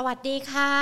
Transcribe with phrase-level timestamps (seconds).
[0.00, 0.72] สวัสดีค่ะ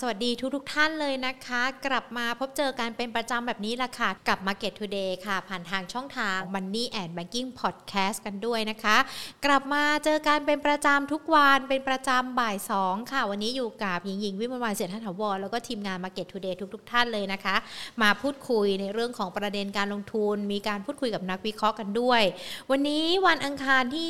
[0.00, 8.96] สวัสดีทุกทุกท่านเลยนะคะ กลับมาพบเจอกันเป็นประจำแบบนี้ละค่ะ กับ Market Today ค่ะ ผ่านทางช่องทาง Money and Banking Podcast กันด้วยนะคะ
[9.44, 17.56] กลับมาเจอกันเป็นประจำทุกวันเป็นประจำบ่าย 2 ค่ะ วันนี้อยู่กับหญิงหญิงวิมลวันเสียทัถาวรแล้วก็ทีมงาน Market Today ทุกทุกท่านเลยนะคะ
[18.02, 22.22] มาพูดคุยในเรื่องของประเด็นการลงทุน มีการพูดคุยกับนักวิเคราะห์กันด้วย
[22.70, 24.08] วันนี้วันอังคารที่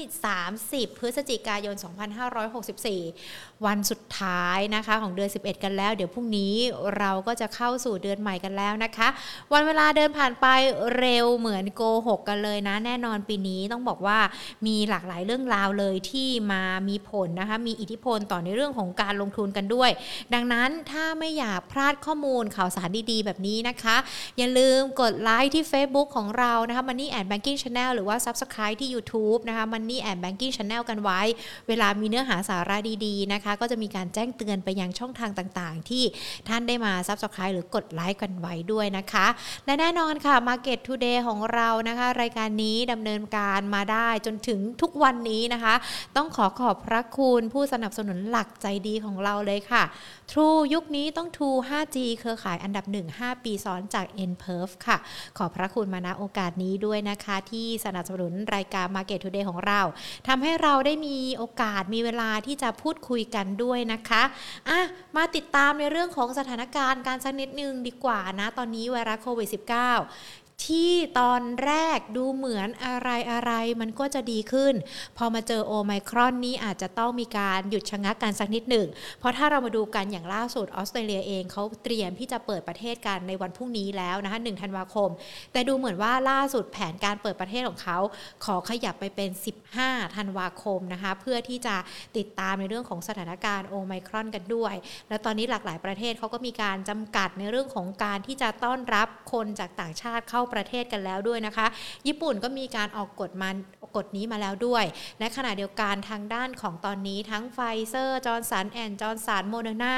[0.49, 1.75] 30 พฤศจิกายน
[2.91, 6.55] 2564 วันสุดท้ายท้ายนะคะของเดือน 11 กันแล้ว เดี๋ยวพรุ่งนี้
[6.99, 9.09] เราก็จะเข้าสู่เดือนใหม่กันแล้วนะคะ
[9.53, 10.47] วันเวลาเดินผ่านไป
[10.99, 14.19] เร็วเหมือนโกหกกันเลยนะ แน่นอนปีนี้ต้องบอกว่า
[14.67, 19.91] มีหลากหลายเรื่องราวเลยที่มามีผลนะคะ มีอิทธิพลต่อในเรื่องของการลงทุนกันด้วย
[20.35, 23.97] ดังนั้นถ้าไม่อยากพลาดข้อมูลข่าวสารดีๆ แบบนี้นะคะ
[24.39, 30.53] อย่าลืมกดไลค์ที่ Facebook ของเรานะคะ Money and Banking Channel หรือว่า Subscribe ที่ YouTube นะคะ Money and Banking
[30.57, 31.21] Channel กันไว้
[31.69, 36.05] เวลามีเนื้อหาสาระดีๆนะคะ ก็จะมีการแจ้ง้งเตือนไปยังช่องทางต่างๆ ที่
[36.49, 39.27] ท่านได้มา subscribe หรือกดไลค์กันไว้ด้วยนะคะ
[39.67, 45.75] และแน่นอนค่ะ Market Today ของเรานะคะ รายการนี้ดำเนินการมาได้จนถึงทุกวันนี้นะคะ
[46.17, 49.83] ต้องขอขอบพระคุณผู้สนับสนุนหลักใจดีของเราเลยค่ะ
[50.33, 54.97] True ยุคนี้ต้อง True 5G เครือข่ายอันดับ 1 5 ปีซ้อนจาก n p e r f ค่ะ
[55.39, 59.81] ขอบพระคุณมาณโอกาสนี้ด้วยนะคะ ที่สนับสนุนรายการ Market Today ของเรา
[60.29, 64.23] ทำให้เราได้มีโอกาสมีเวลาที่จะพูดคุยกันด้วยนะคะ
[64.69, 64.81] อะ
[65.17, 74.75] มาติดตามในเรื่องของสถานการณ์การสักนิดนึงดีกว่านะ ตอนนี้ไวรัสโควิด -19 ที่ตอนแรกดูเหมือนอะไรอะไรมันก็จะดีขึ้น
[75.19, 78.87] พอมาเจอโอไมครอนนี้อาจจะต้องมีการหยุดชะงักกันสักนิดหนึ่ง
[79.19, 85.11] เพราะถ้าเรามาดูกันอย่างล่าสุดออสเตรเลียเองเขาเตรียมที่จะเปิดประเทศกันในวันพรุ่งนี้แล้วนะคะหนึ่งธันวาคม
[85.53, 87.99] แต่ดูเหมือนว่าล่าสุดแผนการเปิดประเทศของเขา
[88.45, 89.31] ขอขยับไปเป็น
[89.75, 91.77] 15 ธันวาคมนะคะ เพื่อที่จะ
[92.17, 94.75] ติดตามในเรื่องของสถานการณ์โอไมครอนกันด้วย
[95.09, 101.67] แล้วตอนนี้หลากหลายประเทศเขาก็มีการจำกัดในเรื่องของการที่จะต้อนรับคนจากต่างชาติเข้าประเทศกันแล้วด้วยนะคะ
[102.07, 103.51] ญี่ปุ่นก็มีการออกกฎมา
[103.97, 104.85] กฎนี้มาแล้วด้วย
[105.19, 107.59] และขณะเดียวกันทางด้านของตอนนี้ทั้งไฟ
[107.89, 109.97] เซอร์จอร์นสันแอนด์จอร์นสันโมเดอร์นา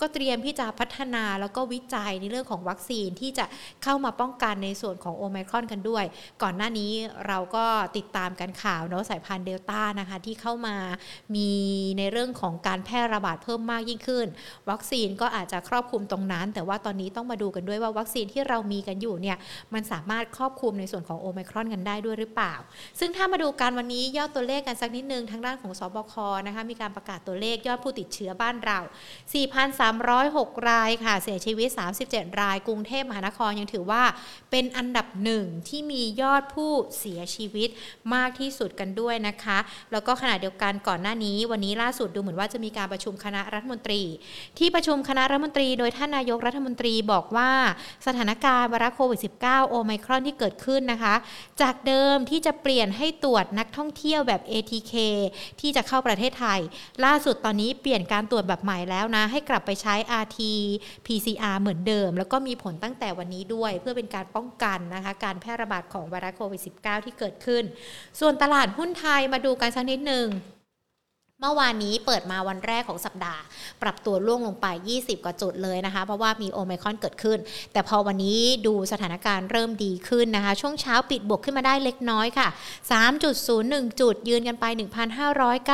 [0.00, 3.44] ก็เตรียมที่จะพัฒนาแล้วก็วิจัยในเรื่องของวัคซีนที่จะ
[3.82, 6.04] เข้ามาป้องกันในส่วนของโอไมครอนกันด้วย
[6.42, 6.92] ก่อนหน้านี้
[7.26, 7.64] เราก็
[7.96, 10.76] ติดตามกันข่าวเนาะสายพันธุ์เดลต้านะคะที่เข้ามา
[11.34, 11.50] มี
[11.98, 14.26] ในเรื่องของการแพร่ระบาดเพิ่มมากยิ่งขึ้น
[14.70, 19.36] วัคซีนก็อาจจะครอบคลุมตรงนั้น แต่ว่าตอนนี้ต้องมาดูกันด้วยว่าวัคซีนที่เรามีกันอยู่เนี่ย
[19.74, 22.54] มันสามารถครอบคลุมในส่วนของโอไมครอนกันได้ด้วยหรือเปล่า
[22.98, 26.14] ซึ่งถ้ามาดูการวันนี้ยอดตัวเลขกันสักนิดนึงทางด้านของสบค
[26.46, 28.78] นะคะมีการประกาศตัวเลขยอดผู้ติดเชื้อบ้านเรา
[29.74, 31.68] 4,306 รายค่ะเสียชีวิต
[32.04, 34.02] 37 ราย กรุงเทพมหานครยังถือว่า
[34.50, 37.68] เป็นอันดับหนึ่งที่มียอดผู้เสียชีวิต
[38.14, 39.58] มากที่สุดกันด้วยนะคะ
[39.92, 44.02] แล้วก็ขณะเดียวกันก่อนหน้านี้ วันนี้ล่าสุดดูเหมือนว่าจะมีการประชุมคณะรัฐมนตรี
[44.58, 47.50] ที่ประชุมคณะรัฐมนตรี โดยท่านนายกรัฐมนตรีบอกว่า
[48.06, 51.14] สถานการณ์วรัสโควิด -19 โอไมครอนที่เกิดขึ้นนะคะ
[51.62, 54.94] จากเดิมที่จะเปลี่ยนให้ตรวจนักท่องเที่ยวแบบ ATK
[55.60, 56.60] ที่จะเข้าประเทศไทย
[57.04, 60.38] ล่าสุดตอนนี้เปลี่ยนการตรวจแบบใหม่แล้วนะ ให้กลับไปใช้ RT
[61.06, 67.62] PCR เหมือนเดิม แล้วก็มีผลตั้งแต่วันนี้ด้วย เพื่อเป็นการป้องกันนะคะ การแพร่ระบาดของไวรัสโควิด -19 ที่เกิดขึ้น
[68.20, 70.28] ส่วนตลาดหุ้นไทยมาดูกันสักนิดหนึ่ง
[71.40, 73.42] เมื่อวานนี้เปิดมาวันแรกของสัปดาห์
[73.82, 77.38] ปรับตัวล่วงลงไป 20 กว่าจุดเลยนะคะ เพราะว่ามีโอไมคอนเกิดขึ้น
[77.72, 82.48] แต่พอวันนี้ดูสถานการณ์เริ่มดีขึ้นนะคะ ช่วงเช้าปิดบวกขึ้นมาได้เล็กน้อยค่ะ
[83.24, 84.64] 3.01 จุด ยืนกันไป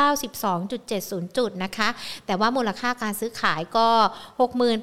[0.04, 1.88] 1,592.70 จุดนะคะ
[2.26, 3.88] แต่ว่ามูลค่าการซื้อขายก็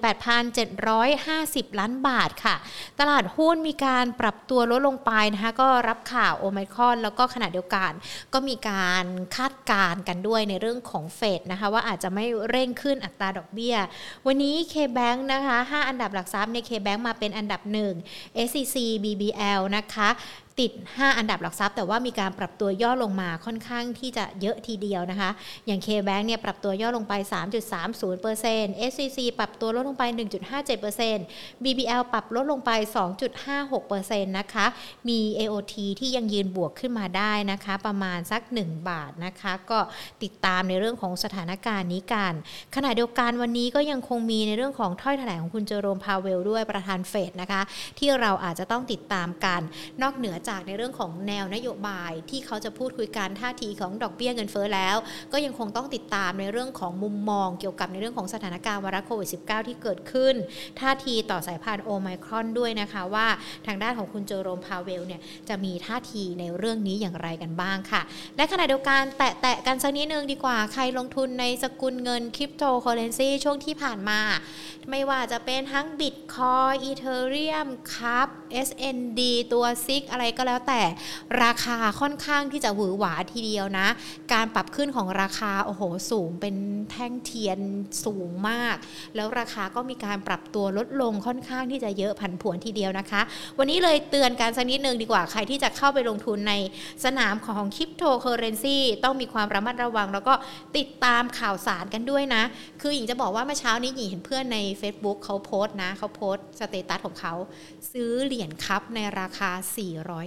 [0.07, 2.55] 68,750 ล้านบาทค่ะ
[2.99, 7.91] ตลาดหุ้นมีการปรับตัวลดลงไปนะคะ ก็รับข่าวโอไมคอนแล้วก็ขณะเดียวกัน
[8.33, 9.05] ก็มีการ
[9.35, 13.75] คาดการณ์กันด้วยในเรื่องรื่องของเฟดนะคะว่าอาจจะไม่เร่งขึ้นอัตราดอกเบี้ย
[14.25, 17.61] วันนี้ K-Bank นะคะ 5 อันดับหลักทรัพย์ใน K-Bank มาเป็นอันดับ
[18.03, 20.09] 1 SCC BBL นะคะ
[20.59, 25.29] ติด 5 อันดับหลักทรัพย์ แต่ว่ามีการปรับตัวย่อลงมาค่อนข้างที่จะเยอะทีเดียวนะคะ
[25.65, 27.13] อย่าง K-Bank เนี่ยปรับตัวย่อลงไป
[28.01, 30.03] 3.30% SCC ปรับตัวลดลงไป
[30.83, 32.71] 1.57% BBL ปรับลดลงไป
[33.49, 34.65] 2.56%นะคะ
[35.09, 39.79] มี AOT ที่ยังยืนบวกขึ้นมาได้นะคะ ประมาณสัก 1 บาทนะคะ ก็
[40.23, 42.33] ติดตามในเรื่องของสถานการณ์นี้กัน
[42.75, 47.61] ขณะเดียวกันวันนี้ก็ยังคงมีในเรื่องของถ้อยแถลงของคุณเจอโรมพาเวลด้วยประธานเฟดนะคะ
[47.99, 49.61] ที่เราอาจจะต้องติดตามกัน
[50.03, 54.97] นอกเหนือจากในเรื่องของแนวนโยบายที่เขาจะพูดคุยกันท่าทีของดอกเบี้ยเงินเฟ้อแล้ว
[55.33, 60.35] ก็ยังคงต้องติดตามในเรื่องของมุมมองเกี่ยวกับในเรื่องของสถานการณ์วาระโควิด -19 ที่เกิดขึ้น
[60.79, 63.27] ท่าทีต่อสายพันธุ์โอไมครอนด้วยนะคะว่า
[63.67, 68.01] ทางด้านของคุณเจอโรมพาเวลเนี่ยจะมีท่าทีในเรื่องนี้อย่างไรกันบ้างค่ะ
[68.37, 74.19] และขณะเดียวกันแตะๆกันสักนิดนึงดีกว่า ใครลงทุนในสกุลเงินคริปโตเคอเรนซีช่วงที่ผ่านมา
[74.91, 78.27] ไม่ว่าจะเป็นทั้งบิตคอยอีเทอเรียมคัพ
[78.67, 79.21] SND
[79.53, 80.81] ตัวซิกอะไรก็แล้วแต่
[81.43, 83.87] ราคาค่อนข้างที่จะหวือหวาทีเดียวนะ
[84.33, 86.55] การปรับขึ้นของราคาโอ้โหสูงเป็น
[86.91, 87.59] แท่งเทียน
[88.05, 88.75] สูงมาก
[89.15, 93.21] แล้วราคาก็มีการปรับตัวลดลงค่อนข้างที่จะเยอะผันผวนทีเดียวนะคะ
[93.57, 96.53] วันนี้เลยเตือนการสักนิดนึงดีกว่าใครที่จะเข้าไปลงทุนใน
[97.05, 100.33] สนามของคริปโตเคอร์เรนซีต้องมีความระมัดระวัง แล้วก็
[100.77, 102.43] ติดตามข่าวสารกันด้วยนะ
[102.81, 107.33] คือหญิงจะบอกว่าเมื่อเช้านี้หญิงเห็นเพื่อนใน Facebook เขาโพสต์นะเขาโพสต์สเตตัสของเขา
[107.91, 109.51] ซื้อเหรียญียญคับในราคา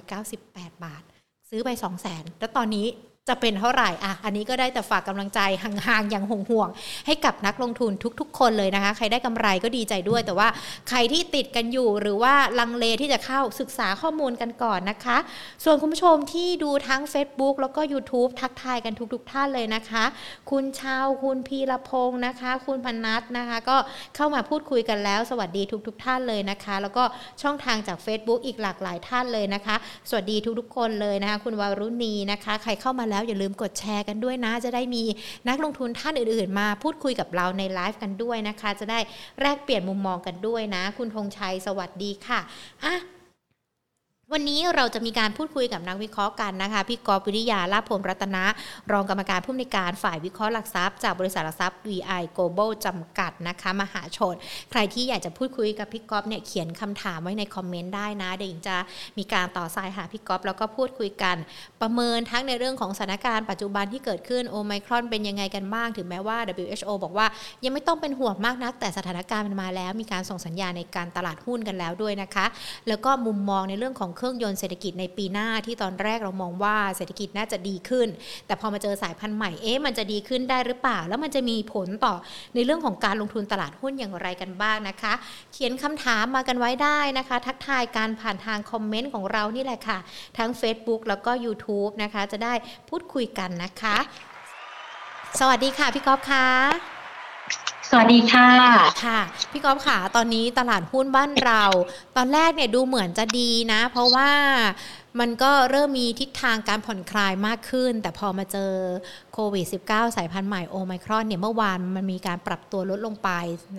[0.05, 1.03] 498 บาท
[1.49, 2.87] ซื้อไป 2 0 0 0 0 0แล้วตอนนี้
[3.28, 10.49] จะเป็นเท่าไหร่อะอันนี้ก็ได้แต่ฝากกำลังใจห่างๆอย่างห่วงๆให้กับนักลงทุนทุก ๆ คนเลยนะคะ ใครได้กำไรก็ดีใจด้วย แต่ว่า
[10.88, 15.17] ใครที่ติดกันอยู่หรือว่าลังเลที่จะเข้าศึกษาข้อมูลกันก่อนนะคะ
[15.64, 20.05] ส่วนคุณผู้ชมที่ดูทั้ง Facebook แล้วก็ YouTube ทักทายกันทุกๆท่านเลยนะคะ
[20.50, 23.76] คุณชาวคุณพีรพงศ์นะคะ คุณพนัทนะคะ ก็
[24.16, 27.05] เข้ามาพูดคุยกันแล้ว สวัสดีทุกๆท่านเลยนะคะ แล้วก็
[27.43, 29.76] ช่องทางจาก Facebook อีกหลากหลายท่านเลยนะคะ
[30.08, 35.03] สวัสดีทุกๆ คนเลยนะคะ คุณวารุณีนะคะ ใครเข้ามาแล้วอย่าลืมกดแชร์กันด้วยนะ จะได้มี
[35.49, 38.99] นักลงทุนท่านอื่นๆ มาพูดคุยกับเราในไลฟ์กันด้วยนะคะ จะได้
[39.41, 42.41] แลกเปลี่ยนมุมมองกันด้วยนะ คุณธงชัยสวัสดีค่ะ
[42.85, 42.95] อะ
[44.35, 48.44] วันนี้เราจะมีการพูดคุยกับนักวิเคราะห์กันนะคะพี่กอฟวิริยาลาภพลรัตนะ
[48.93, 54.35] รองกรรมการผู้อำนวยการฝ่ายวิเคราะห์หลักทรัพย์จากบริษัทหลักทรัพย์ VI Global จำกัดนะคะ มหาชน
[54.71, 58.77] ใครที่อยากจะพูดคุยกับพี่กอฟเนี่ยเขียนคำถามไว้ในคอมเมนต์ได้นะ เดี๋ยวหญิงจะ
[59.19, 61.37] มีการต่อสายหาพี่กอฟแล้วก็พูดคุยกัน
[61.81, 67.26] ประเมินทั้งในเรื่องของสถานการณ์ปัจจุบันที่เกิดขึ้นโอไมครอนเป็นยังไงกันบ้างถึงแม้ว่า WHO บอกว่า
[67.65, 72.47] ยังไม่ต้องเป็นห่วงมากนัก แต่สถานการณ์มันมาแล้ว มีการส่งสัญญาณในการตลาดหุ้นกันแล้วด้วยนะคะ
[72.88, 78.08] แล้วก็มุมมองในเรื่องของเครื่องยนต์เศรษฐกิจในปีหน้าที่ตอนแรกเรามองว่าเศรษฐกิจน่าจะดีขึ้น
[78.46, 82.14] แต่พอมาเจอสายพันธุ์ใหม่เอ๊ะมันจะดีขึ้นได้หรือเปล่า แล้วมันจะมีผลต่อ
[82.55, 85.12] ในเรื่องของการลงทุนตลาดหุ้นอย่างไรกันบ้างนะคะ
[85.52, 89.99] เขียนคำถามมากันไว้ได้นะคะ ทักทายการผ่านทางคอมเมนต์ของเรานี่แหละค่ะ
[90.38, 92.55] ทั้ง Facebook แล้วก็ YouTube นะคะ จะได้
[92.88, 93.96] พูดคุยกันนะคะ
[95.40, 97.00] สวัสดีค่ะพี่ก๊อฟค่ะ
[97.92, 98.50] สวัสดีค่ะ
[99.04, 99.20] ค่ะ
[99.52, 101.62] พี่ก๊อฟค่ะ ตอนนี้ตลาดหุ้นบ้านเรา
[102.16, 104.31] ตอนแรกเนี่ยดูเหมือนจะดีนะ เพราะว่า
[105.20, 108.72] มันก็เริ่มมีทิศทางการผ่อนคลายมากขึ้น แต่พอมาเจอ
[109.34, 113.31] โควิด -19 สายพันธุ์ใหม่โอไมครอนเนี่ยเมื่อวานมันมีการปรับตัวลดลงไป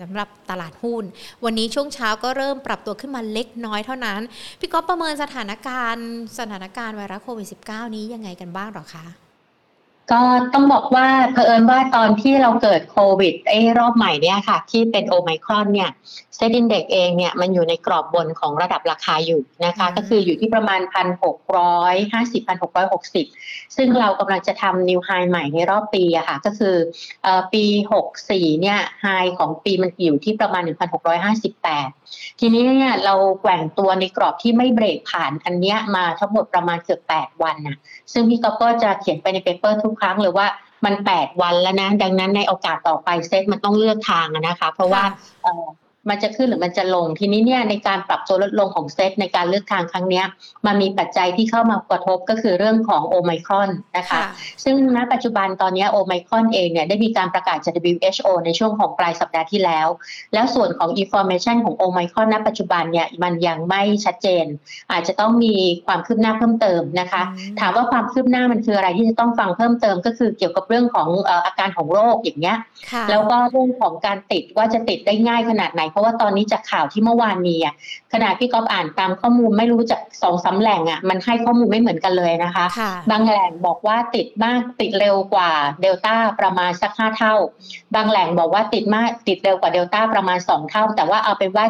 [0.02, 1.04] สำหรับตลาดหุ้น
[1.44, 4.20] วันนี้ช่วงเช้าก็เริ่มปรับตัวขึ้นมาเล็กน้อยเท่านั้น
[4.60, 6.06] พี่ก๊อฟประเมินสถานการณ์
[6.38, 9.06] สถานการณ์ไวรัสโควิด -19 นี้ยังไงกันบ้างหรอคะ
[10.12, 10.22] ก็
[10.54, 15.90] ต้องบอกว่าเผอิญว่าตอนที่เราเกิดโควิดไอ้รอบใหม่เนี่ยค่ะ ที่เป็นโอไมครอนเนี่ย
[16.36, 26.76] เซตอินเด็กเองเนี่ยมันอยู่ในกรอบบนของระดับราคาอยู่นะคะ ก็คืออยู่ที่ประมาณ 1,650 1,660 ซึ่งเรากำลังจะทำนิวไฮใหม่ในรอบปีอะค่ะ ก็คือ
[27.52, 27.64] ปี
[28.12, 29.06] 64 เนี่ยไฮ
[29.38, 30.62] ของปีมันอยู่ที่ประมาณ
[31.72, 37.76] 1,658 ทีนี้เนี่ยเราแกว่งตัวในกรอบที่ไม่เบรกผ่านอันเนี้ยมาทั้งหมดประมาณเกือบ 8 วันนะ
[38.12, 40.46] ซึ่งพี่ก๊อฟก็จะเขียนไปใน paper ทุกครั้งเลยว่า
[40.84, 45.02] มัน 8 วันแล้วนะ ดังนั้นในโอกาสต่อไปเซตมันต้องเลือกทางนะคะ เพราะว่า
[46.08, 50.22] มันจะขึ้นหรือมันจะลง ทีนี้เนี่ยในการปรับตัวลดลงของเซตในการเลือกทางครั้งนี้
[50.66, 54.20] มันมีปัจจัยที่เข้ามากระทบก็คือเรื่องของโอไมครอนนะคะ
[54.64, 59.88] ซึ่งณปัจจุบันตอนนี้โอไมครอนเองเนี่ยได้มีการประกาศจาก WHO ในช่วงของปลายสัปดาห์ที่แล้ว
[60.34, 64.44] แล้วส่วนของ information ของโอไมครอนณปัจจุบันเนี่ยมันยังไม่ชัดเจน
[64.92, 65.54] อาจจะต้องมี
[65.86, 67.22] ความคืบหน้าเพิ่มเติมนะคะ
[67.60, 71.08] ถามว่าความคืบหน้ามันคืออะไรที่จะต้องฟังเพิ่มเติมก็คือเกี่ยวกับเรื่องของ
[71.44, 72.58] อาการของโรคอย่างเงี้ย
[73.10, 77.74] แล้วก็เรื่องของการติดว่าจะติดได้ง่ายขนาดไหนเพราะว่าตอนนี้จากข่าวที่เมื่อวานมีอะ
[78.12, 82.64] ขณะพี่ก๊อฟอ่านตามข้อมูลไม่รู้จากสองสาแหล่งอะมันให้ข้อมูลไม่เหมือนกันเลยนะคะ
[83.10, 87.34] บางแหล่งบอกว่าติดมากติดเร็วกว่าเดลต้าประมาณสักห้าเท่า
[87.94, 91.64] บางแหล่งบอกว่าติดมากติดเร็วกว่าเดลต้าประมาณสองเท่า แต่ว่าเอาเป็นว่า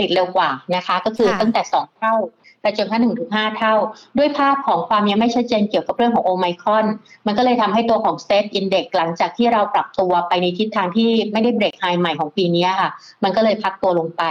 [0.00, 2.14] ติดเร็วกว่านะคะ ก็คือตั้งแต่สองเท่า
[2.62, 3.74] แต่จนแค่หนึ่งถึงห้าเท่า
[4.18, 6.86] ด้วยภาพของความยังไม่ชัดเจนเกี่ยวกับเรื่องของโอไมครอน
[7.26, 12.90] มันก็เลยทำให้ตัวของ SET Index หลังจากที่เราปรับตัวไปในทิศทางที่ไม่ได้ break high ใหม่ของปีนี้ค่ะ
[13.24, 14.22] มันก็เลยพักตัวลงไป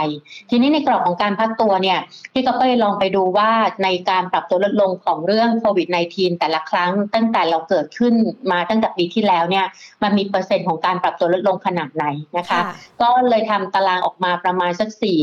[0.50, 1.98] ทีนี้ในกรอบของการพักตัวเนี่ย
[2.32, 3.50] พี่ก็ไปลองไปดูว่า
[3.84, 8.14] ในการปรับตัวลดลงของเรื่องโควิด -19 แต่ละครั้ง ตั้งแต่เราเกิดขึ้น
[8.50, 9.66] มาตั้งแต่ปีที่แล้วเนี่ย
[10.02, 12.04] มันมีเปอร์เซ็นต์ของการปรับตัวลดลงขนาดไหน
[12.38, 12.60] นะคะ
[13.02, 15.18] ก็เลยทำตารางออกมาประมาณสักสี่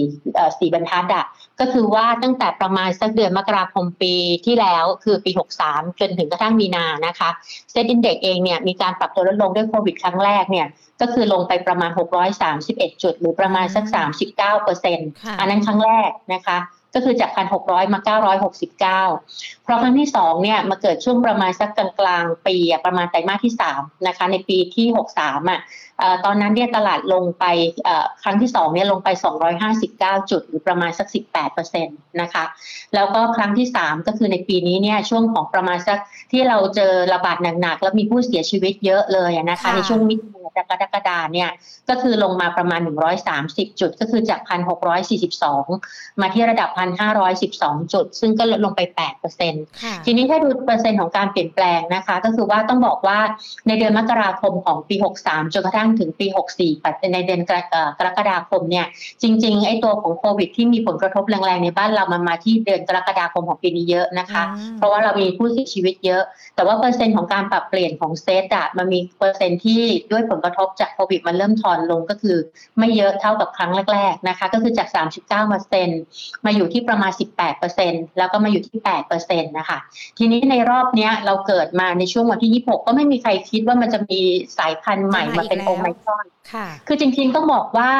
[0.59, 1.25] สี่บรรทัดอะ
[1.59, 4.13] ก็คือว่าตั้งแต่ประมาณสักเดือนมกราคมปี
[4.45, 5.31] ที่แล้วคือปี
[5.65, 7.29] 63 จนถึงกระทั่งมีนานะคะ
[7.71, 10.67] เซ็ตอินเด็กเองเนี่ยมีการปรับตัวลดลงด้วยโควิดครั้งแรกเนี่ย
[11.01, 11.91] ก็คือลงไปประมาณ
[12.45, 13.85] 631 จุด หรือประมาณสัก
[14.21, 15.09] 39เปอร์เซ็นต์
[15.39, 16.59] อันนั้นครั้งแรกนะคะ
[16.97, 17.31] ก็คือจาก
[17.61, 18.79] 1,600 มา 969
[19.63, 25.59] เพราะครั้งที่ 2 เนี่ย มาเกิดช่วงประมาณสักกลางกลางปี ประมาณไตรมาสที่ 3 นะคะ ในปีที่ 63 อะ
[26.25, 27.45] ตอนนั้นเนี่ยตลาดลงไป
[28.23, 29.09] ครั้งที่2เนี่ยลงไป
[29.69, 31.07] 259 จุดหรือประมาณสัก
[31.43, 32.43] 18%นะคะ
[32.95, 35.97] แล้วก็ครั้งที่ 3 ก็คือในปีนี้เนี่ยช่วงของประมาณสัก
[36.31, 41.49] ที่เราเจอระบาดหนักๆ แล้วมีผู้เสียชีวิตเยอะเลยนะคะในช่วงมิถุนายนกรกฎาเนี่ย
[41.89, 42.79] ก็คือลงมาประมาณ
[43.29, 44.39] 130 จุด ก็คือจาก
[45.09, 46.69] 1,642 มาที่ระดับ
[47.31, 48.81] 1,512 จุด ซึ่งก็ลดลงไป
[49.43, 53.19] 8%ทีนี้ถ้าดูเปอร์เซ็นต์ของการเปลี่ยนแปลงนะคะ ก็คือว่าต้องบอกว่า
[53.67, 56.27] ในเดือนมกราคมของปี 63 จนกระทั่งถึงปี
[56.69, 57.51] 64 ในเดือนก
[58.05, 58.85] รกฎาคมเนี่ย
[59.21, 64.43] จริง ๆ ไอ้ตัวของโควิด ที่มีผลกระทบแรงๆในบ้านเรามันมาที่เดือนกรกฎาคมของปีนี้เยอะนะคะ
[64.77, 66.23] เพราะว่าเรามีผู้เสียชีวิตเยอะ
[66.55, 72.37] แต่ว่าเปอร์เซ็นต์ของการปรับเปลี่ยนของเซตอะมันมีเปอร์เซ็นต์ที่ด้วยผลกระทบจากโควิดมันเริ่มถอนลงก็คือ
[72.79, 76.01] ไม่เยอะเท่ากับครั้งแรกๆนะคะก็คือจาก 39เปอร์เซ็นต์
[76.45, 79.79] มาอยู่ที่ประมาณ 18เปอร์เซ็นต์แล้วก็มาอยู่ที่8เปอร์เซ็นต์นะคะ
[80.17, 84.19] ทีนี้ในรอบนี้เราเกิดมาในช่วงวันที่ 26 ก็ไม่มีใครคิดว่ามันจะมี
[84.57, 86.25] สายพันธุ์ใหม่มาเป็นโอไมครอน
[86.87, 87.91] คือจริงๆต้องบอกว่า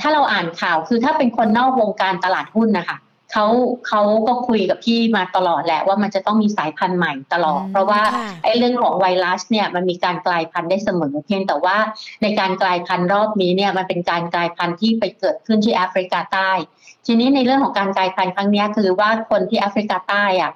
[0.00, 2.98] ถ้าเราอ่านข่าวคือถ้าเป็นคนนอกวงการตลาดหุ้นนะคะ
[3.32, 3.46] เขา
[3.88, 8.00] เขาก็คุยกับพี่มาตลอดแหละว่ามันจะต้องมีสายพันธุ์ใหม่ตลอด เพราะว่า
[8.44, 11.76] ไอ้เรื่องของไวรัสเนี่ยมันมีการกลายพันธุ์ได้เสมอเพียงแต่ว่า
[12.22, 16.50] ในการกลายพันธุ์รอบนี้เนี่ยมันเป็นการกลายพันธุ์ที่ไปเกิดขึ้นที่แอฟริกาใต้
[17.06, 20.52] ทีนี้ในเรื่องของการกลายพันธุ์ครั้งนี้คือว่าคนที่แอฟริกาใต้อะ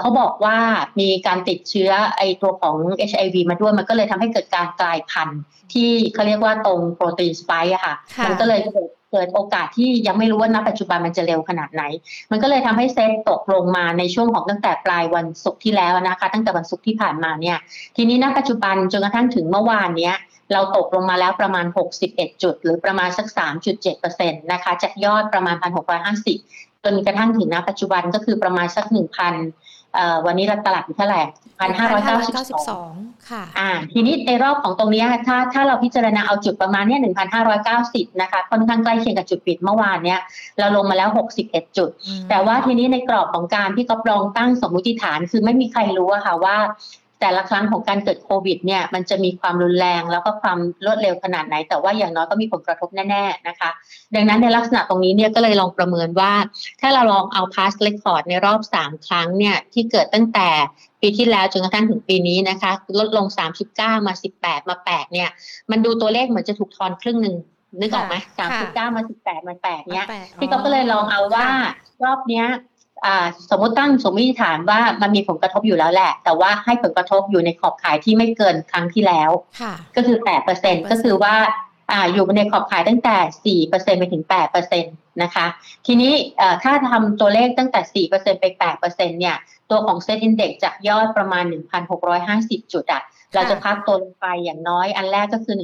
[0.00, 0.56] เขาบอกว่า
[1.00, 2.76] มีการติดเชื้อไอตัวของ
[3.10, 5.40] HIV มาด้วยมันก็เลยทำให้เกิดการกลายพันธุ์
[5.72, 11.82] ที่เขาเรียกว่าตรงโปรตีนสไปค์อะค่ะ มันก็เลยเกิดเกิดโอกาสที่ยังไม่รู้ว่าณปัจจุบันมันจะเร็วขนาดไหน
[12.30, 17.58] มันก็เลยทำให้เซ็ตตกลงมาในช่วงของตั้งแต่ปลายวันศุกร์ที่แล้วนะคะ ตั้งแต่วันศุกร์ที่ผ่านมาเนี่ย
[17.96, 20.16] ทีนี้ณปัจจุบันจนกระทั่งถึงเมื่อวานเนี้ย
[20.52, 21.66] เราตกลงมาแล้วประมาณ
[22.04, 23.26] 61 จุด หรือประมาณสัก
[23.84, 25.56] 3.7%นะคะจากยอดประมาณ
[26.20, 31.20] 1,650 จนกระทั่งถึงณปัจจุบันก็คือประมาณสัก 1,000 วันนี้เราตลาดอยู่เท่าไหร่
[31.60, 32.92] พันห้าร้อยเก้าสิบสอง
[33.30, 40.20] ค่ะอ่าทีนี้ในรอบของตรงนี้ถ้าถ้าเราพิจารณาเอาจุดประมาณเนี้ยหนึ่งพันห้าร้อยเก้าสิบนะคะ ค่อนข้างใกล้เคียงกับจุดปิดเมื่อวานเนี้ย
[40.58, 41.90] เราลงมาแล้วหกสิบเอ็ดจุด
[42.28, 46.56] แต่ว่าทีนี้ในกรอบของการที่กบลองตั้งสมมุติฐาน คือไม่มีใครรู้อะค่ะว่า
[47.20, 53.70] แต่ละครั้งของการเกิดโควิดเนี่ยมันจะมีความรุนแรงแล้วก็ความรวดเร็วขนาดไหน แต่ว่าอย่างน้อยก็มีผลกระทบแน่ๆนะคะ
[54.14, 56.32] ดังนั้นในลักษณะตรงนี้เนี่ยก็เลยลองประเมินว่า
[56.80, 60.48] ถ้าเราลองเอา past record ในรอบ 3 ครั้งเนี่ยที่เกิดตั้งแต่
[61.00, 63.26] ปีที่แล้วจนกระทั่งถึงปีนี้นะคะลดลง
[63.66, 65.28] 39 มา 18 มา 8 เนี่ย
[65.70, 67.36] มันดูตัวเลขเหมือนจะถูกทอนครึ่งหนึ่ง
[67.80, 70.06] นึกออกไหมสามสิบเก้ามาสิบแปดมาแปดเนี้ย
[70.40, 71.46] พี่ก็เลยลองเอาว่า
[72.04, 72.46] รอบเนี้ย
[73.50, 79.30] สมมติตั้งสมมติฐานว่ามันมีผลกระทบอยู่แล้วแหละ แต่ว่าให้ผลกระทบอยู่ในขอบข่ายที่ไม่เกินครั้งที่แล้ว
[79.96, 81.34] ก็คือแปดเปอร์เซ็นต์ก็คือว่า
[81.92, 84.90] อ่าอยู่ในขอบข่ายตั้งแต่สี่เปอร์เซ็นต์ไปถึงแปดเปอร์เซ็นต
[85.22, 85.46] นะคะ
[85.86, 86.12] ทีนี้
[86.62, 89.36] ถ้าทำตัวเลขตั้งแต่สี่เปอร์เซ็นต์ไปแปดเปอร์เซ็นต์เนี่ย
[89.70, 93.02] ตัวของ SET Index จากยอดประมาณหนึ่งพันหกร้อยห้าสิบจุดอะ
[93.34, 95.54] เราจะพักตัวลงไปอย่างน้อยอันแรกก็คือ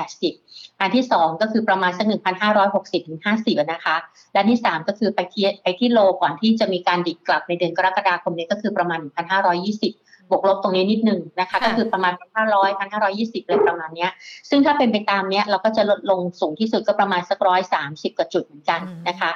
[0.00, 2.06] 1,580 อันที่ 2 ก็คือประมาณสัก
[2.52, 3.96] 1,560 ถึง 50 นะคะ
[4.32, 14.08] และที่ 3 ก็คือไปที่ไปที่โลก่อนที่จะมีการดิดกลับในเดือนกรกฎาคมนี้ก็คือประมาณ 1,520 บวกลบตรงนี้นิดนึงนะคะ ก็คือประมาณ 1,500 1,520เลยประมาณนี้
[14.48, 19.30] ซึ่งถ้าเป็นไปตามนี้เราก็จะลดลงสูงที่สุดก็ประมาณสักร้อยสามสิบกว่าจุดเหมือนกันนะคะ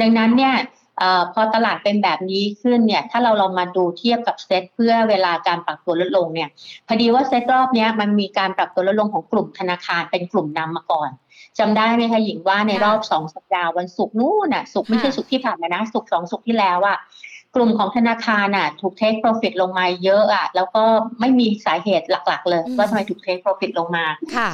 [0.00, 0.54] ดังนั้นเนี่ย
[1.32, 6.48] พอตลาดเป็นแบบนี้ขึ้นเนี่ย ถ้าเราลองมาดูเทียบกับเซตเพื่อเวลาการปรับตัวลดลงเนี่ย
[6.86, 11.10] พอดีว่าเซตรอบนี้มันมีการปรับตัวลดลงของกลุ่มธนาคารเป็นกลุ่มนำมาก่อน
[11.58, 16.98] จำได้ไหมคะหญิงว่าในรอบสองสัปดาห์วันศุกร์นู้นน่ะศุกร์ไม่ใช่ศุกร์ที่ผ่านมานะศุกร์สองศุกร์ที่แล้วอะ
[17.54, 20.82] กลุ่มของธนาคารน่ะถูกเทคโปรฟิตลงมาเยอะอะแล้วก็
[21.20, 24.04] ไม่มีสาเหตุหลัก ๆ เลยว่าทำไมถูกเทคโปรฟิตลงมา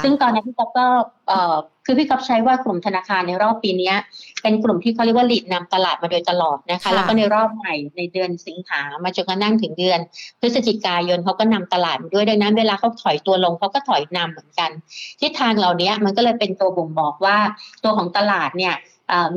[0.03, 0.85] ซึ่งตอนนี้พี่ก๊อฟก็
[1.27, 1.55] เอ่อ
[1.85, 3.93] คือพี่ก๊อฟใช้ว่ากลุ่มธนาคารในรอบปีนี้
[4.41, 9.99] เป็นกลุ่มที่เขาเรียกว่าหลีดนำตลาดมาโดยตลอดนะคะ แล้วก็ในรอบใหม่ในเดือนสิงหามาจนกระทั่งถึงเดือน
[10.41, 14.69] พฤศจิกายนเขาก็นำตลาดมาด้วยดังนั้นเวลาเขาถอยตัวลงเขาก็ถอยนำเหมือนกัน
[15.21, 17.37] ทิศทางเหล่านี้มันก็เลยเป็นตัวบ่งบอกว่า
[17.83, 18.75] ตัวของตลาดเนี่ย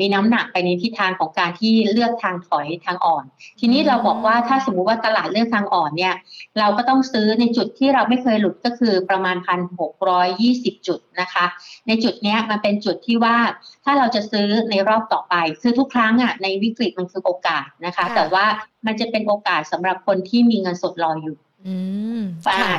[0.00, 3.25] มีน้ำหนักไปในทิศทางของการที่เลือกทางถอยทางอ่อน
[3.61, 6.14] ทีนี้เราบอกว่าถ้าสมมุติว่าตลาดเลือกทางอ่อนเนี่ย
[6.59, 11.45] เราก็ต้องซื้อในจุดที่เราไม่เคยหลุดก็คือประมาณพันหกร้อยยี่สิบจุดนะคะ
[11.87, 13.37] ในจุดนี้มันเป็นจุดที่ว่า
[13.85, 18.45] ถ้าเราจะซื้อในรอบต่อไป คือทุกครั้งอะในวิกฤตมันคือโอกาสนะคะ แต่ว่า
[18.87, 21.44] มันจะเป็นโอกาสสำหรับคนที่มีเงินสดรออยู่อืมอ่าค่ะ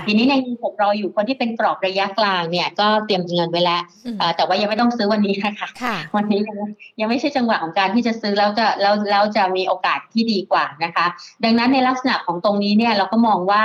[0.05, 6.57] ทีนี้ในเงินสดรออยู่คนที่เป็นกรอบระยะกลางเนี่ยก็เตรียมเงินไว้แล้วอืมอ่าแต่ว่ายังไม่ต้องซื้อวันนี้นะคะค่ะวันนี้ยัง
[6.99, 11.05] ยังไม่ใช่จังหวะของการที่จะซื้อแล้วจะแล้วแล้วจะมีโอกาสที่ดีกว่านะคะ
[11.43, 13.63] ดังนั้นในลักษณะของตรงนี้เนี่ยเราก็มองว่า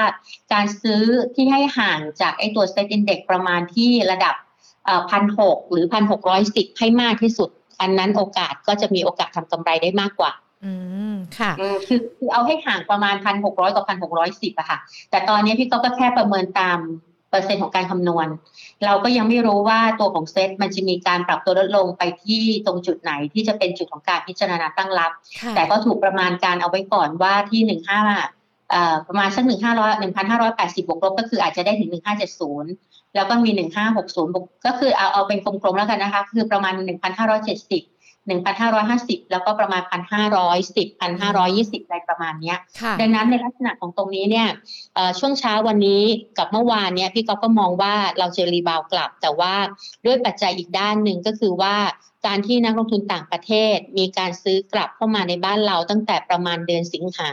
[0.52, 1.02] การซื้อ
[1.34, 4.34] ที่ให้ห่างจากไอ้ตัว Set Index ประมาณที่ระดับ
[5.10, 7.50] พันหกหรือพันหกร้อยสิบให้มากที่สุด
[7.80, 10.32] อันนั้นโอกาสก็จะมีโอกาสทำกำไรได้มากกว่า
[10.64, 10.72] อื
[11.12, 14.78] มค่ะอืมคือคือเอาให้ห่างประมาณพันหกร้อยกับพันหกร้อยสิบอะค่ะ
[15.10, 16.78] แต่ตอนนี้พี่ก็ก็แค่ประเมินตาม
[17.30, 18.28] เปอร์เซ็นต์ของการคำนวณ
[18.84, 28.00] เราก็ยังไม่รู้ว่าตัวของเซ็ตมันจะมีการปรับตัวลดลงไปที่ตรงจุดไหนที่จะเป็นจุดของการพิจารณาตั้งรับค่ะแต่ก็ถูกประมาณการเอาไว้ก่อนว่าที่หนึ่งห้า
[28.70, 32.70] เอ่อประมาณสักหนึ่งห้าร้อยหนึ่งพันห้าร้อยแปดสิบบวกลบก็คืออาจจะได้ถึงหนึ่งห้าเจ็ดศูนย์
[33.14, 34.32] แล้วก็มีหนึ่งห้าหกศูนย์
[34.66, 37.82] ก็คือเอาเอาเป็นกลมๆแล้วกันนะคะ คือประมาณหนึ่งพันห้าร้อยเจ็ดสิบ
[38.26, 44.48] หนึ่งพันห้าร้อยห้าสิบแล้วก็ประมาณพันห้าร้อยสิบพันห้าร้อยยี่สิบอะไรประมาณเนี้ยค่ะดังนั้นในลักษณะของตรงนี้เนี่ย
[44.94, 46.02] เอ่อช่วงเช้าวันนี้
[46.38, 49.54] กับเมื่อวานเนี่ยพี่ก๊อฟก็มองว่าเราจะ rebound กลับ แต่ว่า
[50.06, 51.74] ด้วยปัจจัยอีกด้านหนึ่งก็คือว่า
[52.26, 57.30] การที่นักลงทุนต่างประเทศ มีการซื้อกลับเข้ามาในบ้านเราตั้งแต่ประมาณเดือนสิงหา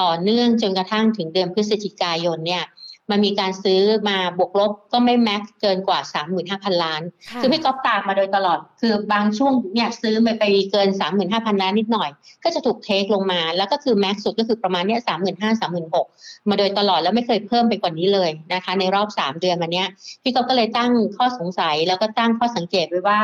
[0.00, 2.64] ต่อเนื่องจนกระทั่งถึงเดือนพฤศจิกายนเนี่ย
[3.10, 5.98] มันมีการซื้อมาบวกลบก็ไม่ max เกินกว่า
[6.40, 10.88] 35,000 ล้านค่ะคือพี่ก๊อฟตามมาโดยตลอด คือบางช่วงเนี่ยซื้อไปไปเกิน
[11.26, 12.10] 35,000 ล้านนิดหน่อย
[12.44, 19.88] ก็จะถูกเทคลงมา แล้วก็คือแม็กซ์สุดก็คือประมาณเนี้ย35,000 36,000มาโดยตลอดแล้วไม่เคยเพิ่มไปกว่านี้เลยนะคะ ในรอบ 3 เดือนมาเนี้ย
[20.22, 23.20] พี่ก๊อฟก็เลยตั้งข้อสงสัยแล้วก็ตั้งข้อสังเกตไว้ว่า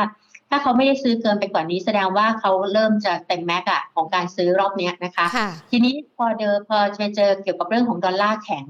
[0.49, 8.65] ถ้าเขาไม่ได้ซื้อเกินไปกว่านี้แสดงว่าเขาเริ่มจะเต็มแม็กซ์อะของการซื้อรอบเนี้ยนะคะค่ะทีนี้พอเดอพอไปเจอเกี่ยวกับเรื่องของดอลลาร์แข็ง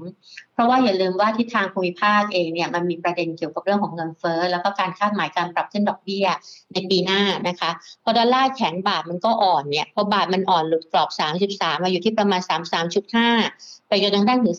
[0.54, 6.26] เพราะว่าอย่าลืมว่าทิศทางภูมิภาคเองเนี่ยมันมีประเด็นเกี่ยวกับเรื่องของเงินเฟ้อแล้วก็การคาดหมายการปรับขึ้นดอกเบี้ย
[6.72, 7.70] ในปีหน้านะคะ
[8.04, 11.10] พอดอลลาร์แข็งบาทมันก็อ่อนเนี่ยพอบาทมันอ่อนหลุดกรอบ
[11.46, 12.40] 33 มาอยู่ที่ประมาณ
[13.10, 14.56] 33.5 ไปจนกระทั่งถึง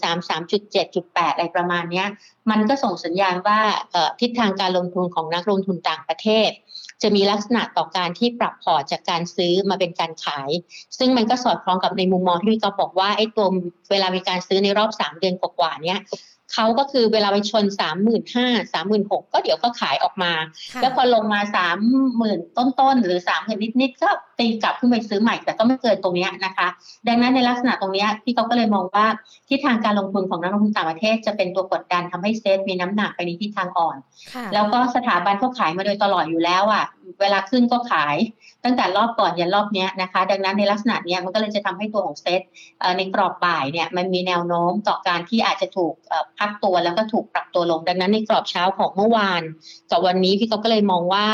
[0.66, 2.08] 33.7.8 อะไรประมาณเนี้ย
[2.52, 3.60] มันก็ส่งสัญญาณว่า
[3.92, 6.52] เอ่อทิศทางการลงทุนของนักลงทุนต่างประเทศ
[7.04, 10.50] จะมีลักษณะต่อการที่ปรับพอร์ตจากการซื้อมาเป็นการขาย
[10.98, 13.48] ซึ่งมันก็สอดคล้องกับในมุมมองที่พี่กอฟบอกว่าไอ้ตัว
[13.92, 16.00] เวลามีการซื้อในรอบ 3 เดือนกว่าๆเนี้ย
[16.54, 17.66] เขาก็คือเวลาไปชน
[18.24, 20.34] 35,000 36,000ก็เดี๋ยวก็ขายออกมา
[20.74, 21.78] ค่ะแล้วพอลงมาสาม
[22.18, 26.68] หมื่นต้นๆหรือสามหมื่นนิดๆก็ตีกลับขึ้นไปซื้อใหม่แต่ก็ไม่เกินตรงเนี้ยนะคะ
[27.08, 29.06] ดังนั้นในลักษณะตรงเนี้ยพี่เขาก็เลยมองว่า
[29.50, 33.98] ทิศทางการลงทุนของนักลงทุนต่างประเทศจะเป็นตัวกดดันทำให้เซฟมีน้ำหนักไปในทิศทางอ่อน
[34.34, 36.86] ค่ะแล้วก็สถาบันก็ขายมาโดยตลอดอยู่แล้วอะ
[37.22, 38.18] เวลาขึ้นก็ขาย
[38.64, 42.42] ตั้งแต่รอบก่อนยันรอบนี้นะคะ ดังนั้นในลักษณะนี้มันก็เลยจะทำให้ตัวของเซต
[42.98, 45.94] ในกรอบบ่ายเนี่ยมันมีแนวโน้มต่อการที่อาจจะถูก
[46.40, 49.42] พักตัวแล้วก็ถูกปรับตัวลง ดังนั้นในกรอบเช้าของเมื่อวาน
[49.92, 51.26] กับวันนี้พี่ก็เลยมองว่า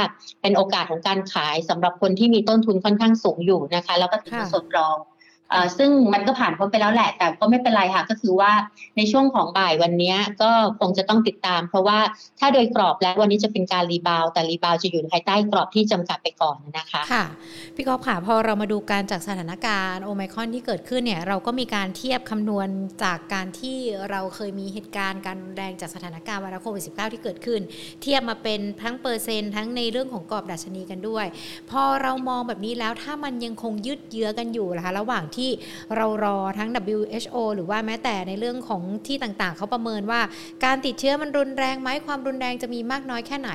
[0.41, 4.97] เป็นโอกาสของการขายสำหรับคนที่มีต้นทุนค่อนข้างสูงอยู่นะคะ แล้วก็ถือเงินค่ะสดรอง
[5.77, 8.51] ซึ่งมันก็ผ่านพ้นไปแล้วแหละ แต่ก็ไม่เป็นไรค่ะ ก็คือว่า
[8.97, 11.99] ในช่วงของบ่ายวันนี้ก็คงจะต้องติดตาม เพราะว่า
[12.39, 17.25] ถ้าโดยกรอบแล้ววันนี้จะเป็นการ rebound แต่ rebound จะอยู่ภายใต้กรอบที่จำกัดไปก่อนนะคะ ค่ะ
[17.75, 22.67] พี่กอล์ฟค่ะ พอเรามาดูการจากสถานการณ์โอไมครอนที่เกิดขึ้นเนี่ย เราก็มีการเทียบคำนวณ
[23.03, 23.77] จากการที่
[24.09, 27.61] เราเคยมีเหตุการณ์การแรงจากสถานการณ์ไวรัสโควิด -19 ที่เกิดขึ้น
[28.01, 31.25] เทียบมาเป็นทั้งเปอร์เซ็นต์ทั้งในเรื่องของกรอบดัชนีกันด้วย
[31.71, 35.51] พอเรามองแบบนี้แล้วถ้ามันยังคงยืดเยื้อกันอยู่นะคะระหว่างทที่
[35.95, 40.21] เรารอทั้ง WHO หรือว่าแม้แต่ในเรื่องของที่ต่างๆ เขาประเมินว่า
[40.65, 43.51] การติดเชื้อมันรุนแรงไหมความรุนแรงจะมีมากน้อยแค่ไหน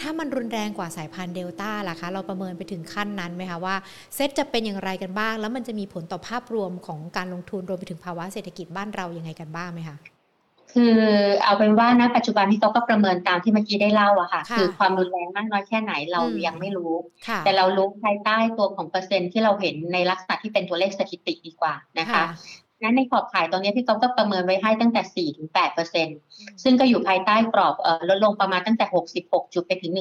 [0.00, 3.76] ถ้ามันรุนแรงกว่าสายพันธุ์เดลต้าล่ะคะ เราประเมินไปถึงขั้นนั้นไหมคะว่า
[4.14, 9.98] เซตจะเป็นอย่างไรกันบ้าง แล้วมันจะมีผลต่อภาพรวมของการลงทุนรวมไปถึงภาวะเศรษฐกิจบ้านเรายังไงกันบ้างไหมคะ
[10.74, 10.96] คือ
[11.44, 16.92] เอาเป็นว่าณปัจจุบันที่เขาก็ประเมินตามที่เมื่อกี้ได้เล่าอะค่ะค่ะคือความรุนแรงมากน้อยแค่ไหนเราอืมยังไม่รู้
[17.26, 22.24] ค่ะแต่เรารู้ภายใต้ตัวของเปอร์เซ็นต์ที่เราเห็นในลักษณะที่เป็นตัวเลขสถิติดีกว่านะคะ
[22.82, 26.18] นั้นในขอบขายตรงนี้พี่ก๊อฟก็ประเมินไว้ให้ตั้งแต่4ถึง8เปอร์เซ็นต์
[26.62, 28.84] ซึ่งก็อยู่ภายใต้กรอบเอ่อลดลงประมาณตั้งแต่
[29.20, 29.92] 66 จุดไปถึง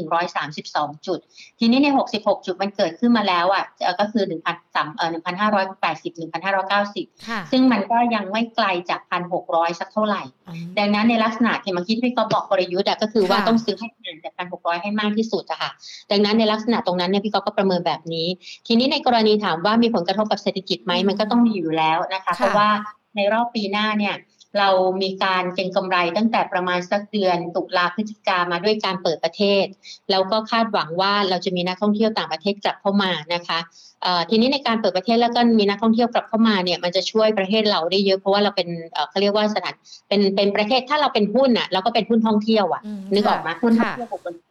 [0.50, 1.20] 132 จุด
[1.60, 4.24] ทีนี้ใน 66 จุดมันเกิดขึ้นมาแล้วอะเอ่อก็คือ
[4.62, 9.02] 1,300เอ่อ1,580 1,590ค่ะซึ่งมันก็ยังไม่ไกลจาก
[9.40, 15.72] 1,600 สักเท่าไหร่อืมดังนั้นในลักษณะที่เมื่อกี้ที่พี่ก๊อฟบอกกลยุทธ์อะก็คือว่าค่ะต้องซื้อให้ห่างจาก1,600 ให้มากที่สุดอะค่ะ
[16.12, 18.28] ดังนั้นในลักษณะตรงนั้นเนี่ยพี่ก๊อฟก็ประเมินแบบนี้
[18.68, 22.70] ทีนี้ในกรณีถามว่ามีผลกระทบกับเศรษฐกิจไหมอืมมันก็ต้องมีอยู่แล้วนะคะค่ะเพราะว่า
[23.16, 24.16] ในรอบปีหน้าเนี่ย
[24.60, 24.70] เรา
[25.02, 29.66] มีการเก็งกำไรตั้งแต่ประมาณสักเดือนตุลาพฤศจิกามาด้วยการเปิดประเทศ
[30.12, 33.60] แล้วก็คาดหวังว่าเราจะมีนักท่องเที่ยวต่างประเทศกลับเข้ามานะคะ
[34.02, 39.74] เอ่อทีนี้ในการเปิดประเทศแล้วก็มีนักท่องเที่ยวกลับเข้ามาเนี่ยมันจะช่วยประเทศเราได้เยอะเพราะว่าเราเป็นเอ่อเขาเรียกว่าสถาน
[40.10, 44.51] เป็นเป็นประเทศถ้าเราเป็นหุ้นอะเราก็เป็นหุ้นท่องเที่ยวอะอืมนึกออกไหมค่ะหุ้นท่องค่ะเที่ยวกับบริกา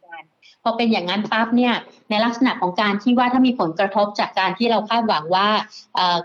[0.63, 1.73] พอเป็นอย่างนั้นปั๊บเนี่ย
[2.09, 5.47] ในลักษณะของการที่ว่าถ้ามีผลกระทบจากการที่เราคาดหวังว่า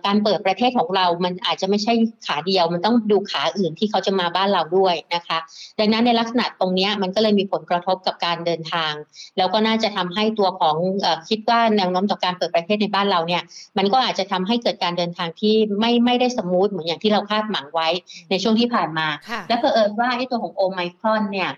[0.07, 1.93] การเปิดประเทศของเรา มันอาจจะไม่ใช่
[2.27, 5.39] ขาเดียว มันต้องดูขาอื่นที่เขาจะมาบ้านเราด้วยนะคะ
[5.79, 8.93] ดังนั้นในลักษณะตรงนี้มันก็เลยมีผลกระทบกับการเดินทาง
[9.37, 13.43] แล้วก็น่าจะทำให้ตัวของอคิดว่าแนวโน้มต่อการเปิดประเทศในบ้านเราเนี่ย
[13.79, 17.89] มันก็อาจจะทำให้เกิดการเดินทางที่ไม่ไม่ได้ smooth เหมือนอย่างที่เราคาดหวังไว้
[18.31, 19.09] ในช่วงที่ผ่านมา
[19.49, 21.51] และเผอิญว่าไอ้ตัวของโอไมครอนเนี่ย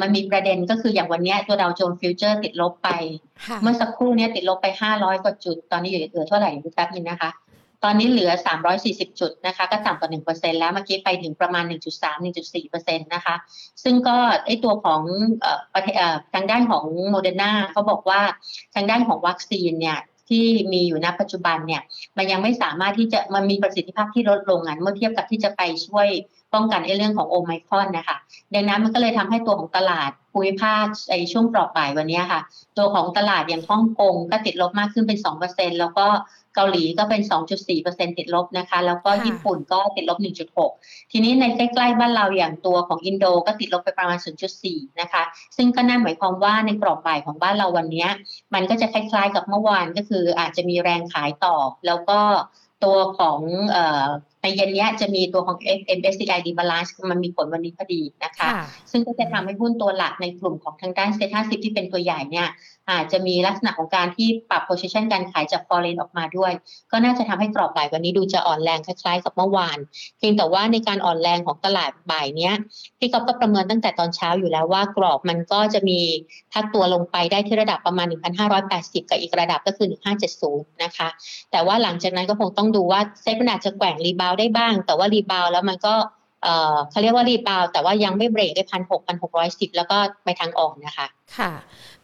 [0.00, 2.88] มันมีประเด็นก็คืออย่างวันนี้ตัวดาวโจนส์ future ติดลบไป
[3.62, 7.30] เมื่อสักครู่นี้ติดลบไป 500 กว่าจุด ตอนนี้อยู่เหลือเท่าไหร่ดูแป๊บนึงนะคะ
[7.84, 8.32] ตอนนี้เหลือ
[8.76, 11.64] 340 จุดนะคะ ก็ต่ำกว่า 1%แล้วเมื่อกี้ไปถึงประมาณ
[12.34, 13.34] 1.3-1.4%นะคะ
[13.82, 14.16] ซึ่งก็
[14.46, 15.02] ไอตัวของ
[15.74, 15.94] ประเทศ
[16.34, 18.20] ทางด้านของโมเดอร์นาเขาบอกว่า
[18.74, 19.98] ทางด้านของวัคซีนเนี่ย
[20.30, 21.82] ที่มีอยู่ณปัจจุบันเนี่ย
[22.16, 26.08] มันยังไม่สามารถที่จะมันมีประสิทธิภาพที่ลดลงอะเมื่อเทียบกับที่จะไปช่วย
[26.54, 28.16] ป้องกันไอ้เรื่องของโอไมครอนนะคะ
[28.54, 32.40] ดังนั้นมันก็เลยทำให้ตัวของตลาดภูมิภาคในช่วงปลอบปลายวันนี้ค่ะ
[32.78, 36.06] ตัวของตลาดอย่างฮ่องกงก็ติดลบมากขึ้นเป็น2%แล้วก็
[36.54, 37.22] เกาหลีก็เป็น
[37.70, 40.18] 2.4%ติดลบนะคะ แล้วก็ญี่ปุ่นก็ติดลบ
[40.64, 44.18] 1.6 ทีนี้ในใกล้ๆบ้านเราอย่างตัวของอินโดก็ติดลบไปประมาณ
[44.60, 45.22] 0.4 นะคะ
[45.56, 48.06] ซึ่งก็นั่นหมายความว่าในกรอบบ่ายของบ้านเราวันนี้
[48.54, 52.20] มันก็จะคล้ายๆกับเมื่อวานก็คืออาจจะมีแรงขายต่อ แล้วก็
[52.84, 53.38] ตัวของ
[54.42, 55.56] ในเย็นนี้จะมีตัวของ
[55.98, 58.48] MSCI Rebalance มันมีผลวันนี้พอดีนะคะ
[58.90, 62.48] ซึ่งก็จะทำให้หุ้นตัวหลักในกลุ่มของทางด้านเซ็ตห้าสิบที่เป็นตัวใหญ่เนี่ย
[62.90, 66.52] อาจจะมีลักษณะของการที่ปรับ position การขายจาก foreign ออกมาด้วย
[66.92, 69.78] ก็น่าจะทำให้กรอบบ่ายวันนี้ดูจะอ่อนแรงคล้ายๆกับเมื่อวาน
[70.18, 72.54] เพียงแต่ว่าในการอ่อนแรงของตลาดบ่ายเนี้ย
[72.98, 75.98] พี่ก๊อฟก็ประเมินตั้งแต่ตอนเช้าอยู่แล้วว่ากรอบมันก็จะมี
[76.52, 78.06] พักตัวลงไปได้ที่ระดับประมาณ
[78.58, 79.86] 1,580 กับอีกระดับก็คือ
[80.34, 81.08] 1570 นะคะ
[81.50, 85.94] แต่ว่าหลังจากนั้นก็คงต้องดูว่าเซ็ตมันอาจจะแกว่ง rebound ได้บ้าง แต่ว่า rebound แล้วมันก็
[86.90, 91.06] เขาเรียกว่ารีบาวแต่ว่ายังไม่เบรกได้พันหกพันหกร้อยสิบแล้วก็ไปทางออกนะคะ
[91.38, 91.50] ค่ะ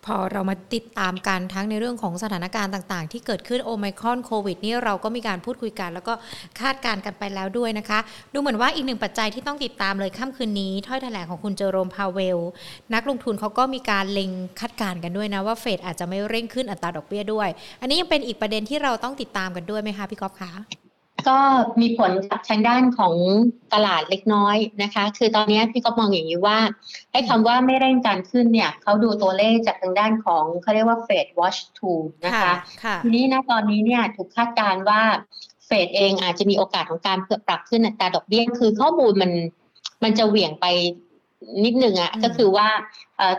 [0.07, 6.14] พอเรามาติดตามกันทั้งในเรื่องของสถานการณ์ต่างๆ ที่เกิดขึ้นโอไมครอนโควิดนี่เราก็มีการพูดคุยกัน แล้วก็
[6.61, 7.99] คาดการณ์กันไปแล้วด้วยนะคะ
[8.33, 12.38] ดูเหมือนว่าอีกหนึ่งปัจจัยที่ต้องติดตามเลยค่ำคืนนี้ถ้อยแถลงของคุณเจอโรมพาเวล
[12.95, 17.49] นักลงทุนเขาก็มีการเล็งคาดการณ์กันด้วยนะว่าเฟดอาจจะไม่เร่งขึ้นอัตราดอกเบี้ยด้วย
[17.81, 20.53] อันนี้ยังเป็นอีกประเด็นที่เราต้องติดตามกันด้วยไหมคะพี่ก๊อฟคะ
[21.29, 21.38] ก็
[21.81, 23.14] มีผลกับทางด้านของ
[23.74, 26.59] ตลาดเล็กน้อยนะคะ คือตอนนี้พี่ก็มองอย่างนี้ว่า
[27.12, 32.55] ไอ้คำว่าไม่เร่งการขึ้นเนี่ยเขาดูตัวเลขจากทางด้านของเขาเรียกว่า Fed Watch Tool นะคะ
[33.02, 35.02] ทีนี้นะตอนนี้เนี่ยถูกคาดการว่า
[35.66, 39.33] เฟดเองอาจจะมีโอกาสของการปรับขึ้นอัตราดอกเบี้ยคือข้อมูลมัน
[40.02, 40.66] มันจะเหวี่ยงไป
[41.64, 42.68] นิดหนึ่งอะ่ะก็คือว่า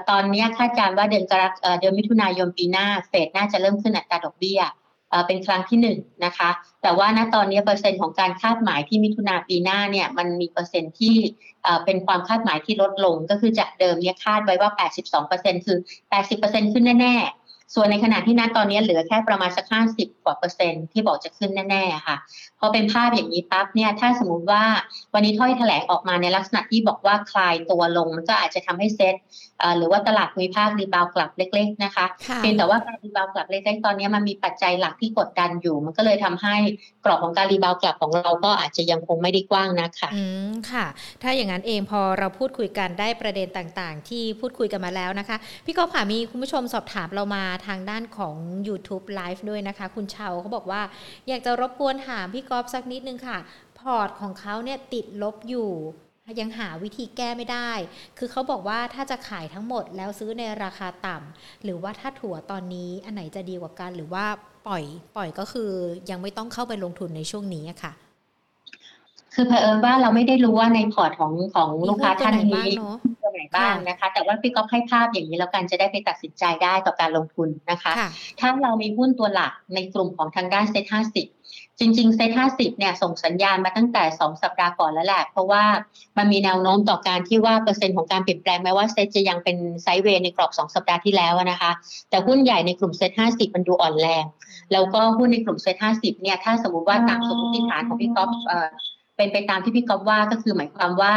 [0.10, 4.62] ตอนนี้คาดการว่าเดือนกรกเดือนมิถุนายนปีหน้าเฟดน่าจะเริ่มขึ้นอัตราดอกเบี้ย
[5.28, 6.50] เป็นครั้งที่หนึ่งนะคะ
[6.82, 11.16] แต่ว่าณตอนนี้เปอร์เซ็นต์ของการคาดหมายที่มิถุนาปีหน้าเนี่ยมันมีเปอร์เซ็นต์ที่
[11.86, 14.72] เป็นความคาดหมายที่ลดลง ก็คือจากเดิมเนี่ยคาดไว้ว่า
[15.20, 15.78] 82%คือ
[16.22, 22.18] 80%ขึ้นแน่ๆ ส่วนในขณะที่ณตอนนี้เหลือแค่ประมาณสักห้าสิบกว่าเปอร์เซ็นต์ที่บอกจะขึ้นแน่ๆ ค่ะ
[22.60, 24.64] พอเป็นภาพอย่างนี้ปั๊บเนี่ยถ้าสมมุติว่า
[25.14, 29.16] วันนี้ถ้อยแถลงออกมาในลักษณะที่บอกว่าคลายตัวลง มันก็อาจจะทำให้เซ็ต
[29.78, 32.06] หรือว่าตลาดภูมิภาค rebound กลับเล็ก ๆ นะคะ
[32.38, 36.56] เพียงแต่ว่าการ rebound กลับเล็กๆตอนนี้มันมีปัจจัยหลักที่กดดันอยู่ มันก็เลยทำให้
[37.06, 40.86] กรอบของการ rebound กลับของเราก็อาจจะยังคงไม่ได้กว้างนะคะอืมค่ะ
[41.22, 48.36] ถ้าอย่างนั้นเองพอเราพูดคุยกันได้ประเด็นต่างๆ ที่พูดคุยกันมาแล้วนะคะ พี่กอล์ฟขามีคุณผู้ชมสอบถามเรามาทางด้านของ
[48.68, 50.82] YouTube Live ด้วยนะคะ คุณเชาเขาบอกว่า
[51.28, 53.38] อยากจะรบกวนถามพี่กอฟสักนิดนึงค่ะ
[53.80, 55.72] พอร์ตของเขาเนี่ยติดลบอยู่
[56.40, 57.72] ยังหาวิธีแก้ไม่ได้
[58.18, 64.26] คือเขาบอกว่าถ้าจะขายทั้งหมดแล้วซื้อในราคาต่ำ หรือว่าถ้าถั่วตอนนี้อันไหนจะดีกว่ากัน หรือว่า
[64.68, 64.84] ปล่อย
[65.16, 65.72] ปล่อยก็คือ
[66.10, 67.94] ยังไม่ต้องเข้าไปลงทุนในช่วงนี้ค่ะ
[69.34, 72.68] คือเผอิญว่าเราไม่ได้รู้ว่าในพอร์ตของของลูกค้าท่านนี้
[73.22, 77.92] ตัวไหนบ้างนะคะ แต่ว่าพี่ก็ให้ภาพอย่างนี้แล้วกันจะได้ไปตัดสินใจได้ต่อการลงทุนนะคะ
[78.40, 81.28] ถ้าเรามีหุ้นตัวหลักในกลุ่มของทางด้านเซ็ตห้าสิบ
[81.80, 85.64] จริงๆเซ็ตห้าสิบเนี่ยส่งสัญญาณมาตั้งแต่ 2 สัปดาห์ก่อนแล้วแหละ เพราะว่า
[86.18, 91.72] มันมีแนวโน้มต่อการที่ว่าเปอร์เซ็นต์ของการเปลี่ยนแปลงแม้ว่าเซ็ตจะยังเป็น sideway ในกรอบ 2 สัปดาห์ที่แล้วนะคะ
[92.10, 94.24] แต่หุ้นใหญ่ในกลุ่มเซ็ตห้าสิบมันดูอ่อนแรง
[94.72, 98.30] แล้วก็หุ้นในกลุ่มเซ็ตห้าสิบเนี่ยถ้าสมมติว่าตามสมมติฐานของพี่ก๊อฟ
[99.18, 101.14] เป็นไปตามที่พี่ก๊อฟว่าก็คือหมายความว่า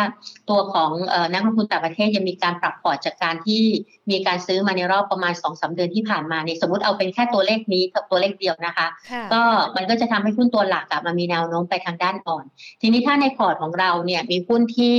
[0.48, 0.90] ตัวของ
[1.32, 3.62] นักลงทุนต่างประเทศยังมีการปรับพอร์ตจากการที่
[4.10, 8.86] มีการซื้อมาในรอบประมาณ2อสเดือนที่ผ่านมาเนี่ยสมมติเอาเป็นแค่ตัวเลขนี้กับตัวเลขเดียวนะคะ
[9.32, 9.42] ก็
[9.76, 12.44] มันก็จะทำให้หุ้นตัวหลักกับมันมีแนวโน้มไปทางด้านอ่อน
[12.80, 14.96] ทีนี้ถ้าในพอร์ตของเราเนี่ยมีหุ้นที่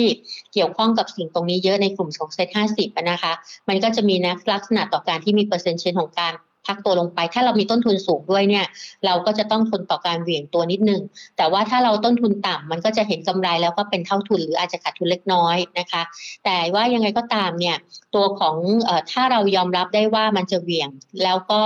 [0.53, 3.33] เกี่ยวข้องกับสิ่งตรงนี้เยอะในกลุ่มของเซ็ตห้าสิบนะคะ
[3.69, 6.33] มันก็จะมีนักลักษณะต่อการที่มีเปอร์เซ็นต์เชนของการ
[6.67, 8.65] พักตัวลงไป ถ้าเรามีต้นทุนสูงด้วยเนี่ย
[9.05, 11.01] เราก็จะต้องทนต่อการเหวี่ยงตัวนิดนึง
[11.37, 16.01] แต่ว่าถ้าเราต้นทุนต่ำมันก็จะเห็นกำไรแล้วก็เป็นเท่าทุนหรืออาจจะขาดทุนเล็กน้อยนะคะ
[16.45, 17.77] แต่ว่ายังไงก็ตามเนี่ย
[18.15, 18.55] ตัวของ
[18.87, 20.89] อถ้าเรายอมรับได้ว่ามันจะเหวี่ยง
[21.23, 21.61] แล้วก็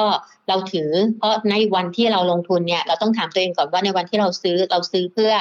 [0.49, 5.31] เราถือ เพราะในวันที่เราลงทุนเนี่ยเราต้องถามตัวเองก่อนว่าในวันที่เราซื้อเราซื้อเพื่อ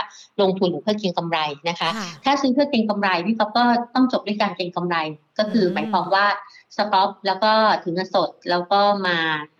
[0.42, 1.38] ลงทุนหรือเพื่อเก็งกำไร
[1.68, 1.88] นะคะ
[2.24, 3.46] ถ้าซื้อเพื่อเก็งกำไรพี่ก็
[3.94, 4.96] ต้องจบด้วยการเก็งกำไร
[5.38, 6.26] ก็คือหมายความว่า
[6.76, 7.52] สต็อปแล้วก็
[7.84, 9.16] ถึงเงินสดแล้วก็มา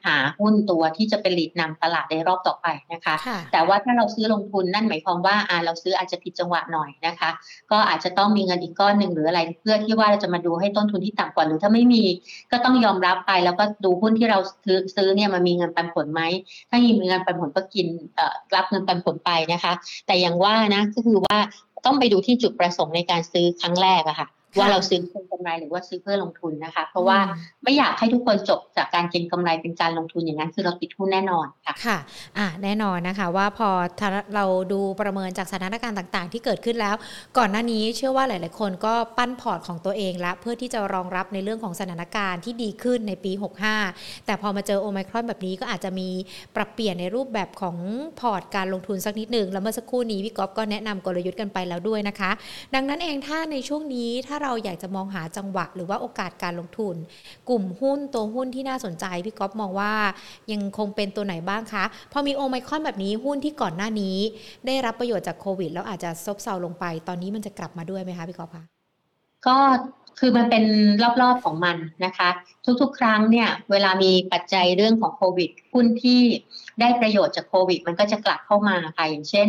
[0.06, 3.14] หาหุ้นตัวที่จะเป็นหลีดนำตลาดในรอบต่อไปนะคะ
[3.52, 7.30] แต่ว่าถ้าเราซื้อลงทุนนั่นหมายความว่าอ่าเราซื้ออาจจะผิดจังหวะหน่อยนะคะ
[7.70, 12.02] ก็อาจจะต้องมีเงินอีกก้อนหนึ่งหรืออะไรเพื่อที่ว่าเราจะมาดูให้ต้นทุนที่ต่ำกว่าหรือถ้าไม่มี
[12.52, 16.22] ก็ต้องยอมรับไปแล้วก็ดูหุ้นที่เราซื้อซื้อเนี่ยมันมีเงินปันผลไหม
[16.70, 17.86] ถ้ามีเงินปันผลก็กิน
[18.56, 19.72] รับเงินปันผลไปนะคะ
[20.06, 21.38] แต่อย่างว่านะก็คือว่า
[21.86, 27.18] ต้องไปดูที่จุดประสงค์ในการซื้อครั้งแรกอะค่ะ ว่าเราซื้อเพื่อกำไรหรือว่าซื้อเพื่อลงทุนนะคะ เพราะว่า
[27.64, 31.98] ไม่อยากให้ทุกคนจบจากการเก็งกำไรเป็นการลงทุนอย่างนั้น คือเราติดหุ้นแน่นอนค่ะค่ะ
[32.38, 33.68] อ่าแน่นอนนะคะ ว่าพอ
[34.34, 36.94] เราดูประเมินจากสถานการณ์ต่าง ๆ ที่เกิดขึ้นแล้ว
[37.38, 43.32] ก่อนหน้านี้เชื่อว่าหลาย ๆ คนก็ปั้นพอร์ตของตัวเองละเพื่อที่จะรองรับในเรื่องของสถานการณ์ที่ดีขึ้นในปี
[43.80, 46.08] 65 แต่พอมาเจอโอไมครอนแบบนี้ก็อาจจะมี
[46.56, 47.76] ปรับเปลี่ยนในรูปแบบของ
[48.20, 52.30] พอร์ตการลงทุนสักนิดหนึ่งแล้วเมื่อสักครู่นี้พี่ก๊อฟก็แนะนำกลยุทธ์กันไปแล้วด้วยนะคะ
[52.74, 56.96] ดังนั้นเองถ้าในช่วงนี้ถ้าเราอยากจะมองหาจังหวะ หรือว่าโอกาสการลงทุน
[57.48, 59.92] กลุ่มหุ้นตัวหุ้นที่น่าสนใจพี่ก๊อฟมองว่า
[60.52, 64.16] ยังคงเป็นตัวไหนบ้างคะพอมีโอไมคอนแบบนี้หุ้นที่ก่อนหน้านี้
[64.66, 68.64] ได้รับประโยชน์จากโควิด แล้วอาจจะซบเซาลงไป ตอนนี้มันจะกลับมาด้วยไหมคะพี่ก๊อฟคะ
[69.46, 69.56] ก็
[70.18, 70.64] คือมันเป็น
[71.22, 72.28] รอบๆของมันนะคะ
[72.80, 76.22] ทุกๆ ครั้งเนี่ยเวลามีปัจจัยเรื่องของโควิดหุ้นที่
[76.80, 79.48] ได้ประโยชน์จากโควิด มันก็จะกลับเข้ามาค่ะอย่างเช่น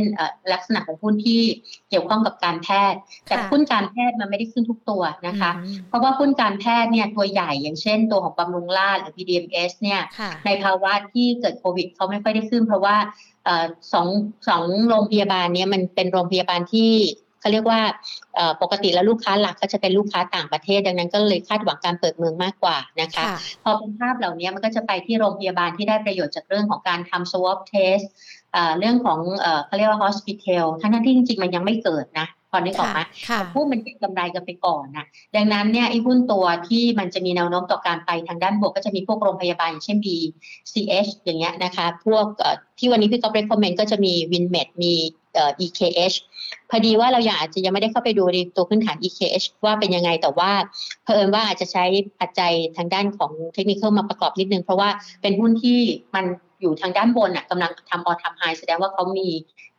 [0.54, 1.41] ลักษณะของหุ้นที่
[1.89, 5.51] เกี่ยวข้องกับการแพทย์ แต่หุ้นการแพทย์มันไม่ได้ขึ้นทุกตัวนะคะ
[5.88, 10.01] เพราะว่าหุ้นการแพทย์เนี่ยตัวใหญ่อย่างเช่น ตัวของบำรุงราษหรือ PDMS เนี่ย
[10.45, 12.95] ในภาวะที่เกิดโควิดเขาไม่ค่อยได้ขึ้น เพราะว่า
[13.93, 14.08] สอง
[14.47, 16.91] สองโรงพยาบาลนี้มันเป็นโรงพยาบาลที่
[17.45, 17.81] เขาเรียกว่า
[18.62, 23.23] ปกติแล้วลูกค้าหลักก็จะเป็นลูกค้าต่างประเทศ ดังนั้นก็เลยคาดหวังการเปิดเมืองมากกว่านะคะ
[23.63, 28.05] พอเป็นภาพเหล่านี้มันก็จะไปที่โรงพยาบาลที่ได้ประโยชน์จากเรื่องของการทำ swab test
[28.79, 29.19] เรื่องของ
[29.65, 32.99] เขาเรียกว่า hospital ทั้งที่จริงๆมันยังไม่เกิดนะพอนึกออกไหม
[33.53, 35.05] พูดมันเป็นกำไรกันไปก่อนนะ
[35.36, 42.25] ดังนั้นเนี่ยไอ้หุ้นตัวที่มันจะมีแนวโน้มต่อการไปทางด้านบวกก็จะมีพวกโรงพยาบาลอย่างเช่น BCH อย่างเงี้ยนะคะ พวก
[42.79, 44.93] ที่วันนี้พี่ก็ recommend ก็จะมี Winmed มี
[45.65, 46.15] EKH
[46.69, 50.52] พอดีว่าเราอยากอาจจะยังไม่ได้เข้าไปดูในตัวพื้นฐาน EKH ว่าเป็นยังไงแต่ว่า
[51.06, 51.86] เพิ่มว่าอาจจะใช้
[52.21, 54.89] ปัจจัยทางด้านของเทคนิคมาประกอบนิดนึง เพราะว่า
[55.21, 55.78] เป็นหุ้นที่
[56.15, 56.26] มัน
[56.62, 59.28] อยู่ทางด้านบนอะกำลังทำออทำไฮแสดงว่าเขามี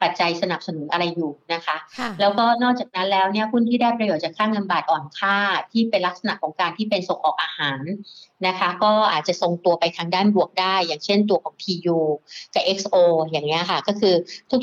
[0.02, 1.76] ปัจจัยสนับสนุนอะไรอยู่นะคะ
[2.20, 5.37] แล้วก็นอกจากนั้นแล้วเนี่ยหุ้นที่ได้ประโยชน์จากค่าเงินบาทอ่อนค่า
[5.72, 7.82] ที่เป็นลักษณะของการที่เป็นส่งออกอาหาร
[8.46, 11.98] นะคะ ก็อาจจะทรงตัวไปทางด้านบวกได้ อย่างเช่นตัวของ TU
[12.54, 14.14] กับ XO อย่างเงี้ยค่ะ ก็คือ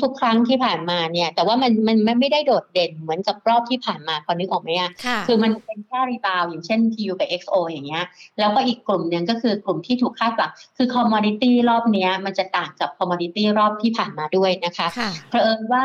[0.02, 4.90] ทุกๆ ครั้งที่ผ่านมาเนี่ย แต่ว่ามันมันไม่ได้โดดเด่นเหมือนกับรอบที่ผ่านมาพอนึกออกไหมอะ
[5.26, 8.04] คือมันเป็นแค่รีบาวอย่างเช่น TU กับ XO อย่างเงี้ย
[8.38, 14.88] แล้วก็อีกกลุ่มหนึ่งก็คือกลุ่มที่ถูกคาดหวังคือ commodity รอบเนี้ยมันจะต่างกับ commodity รอบที่ผ่านมาด้วยนะคะ
[15.28, 15.84] เพราะเอิญว่า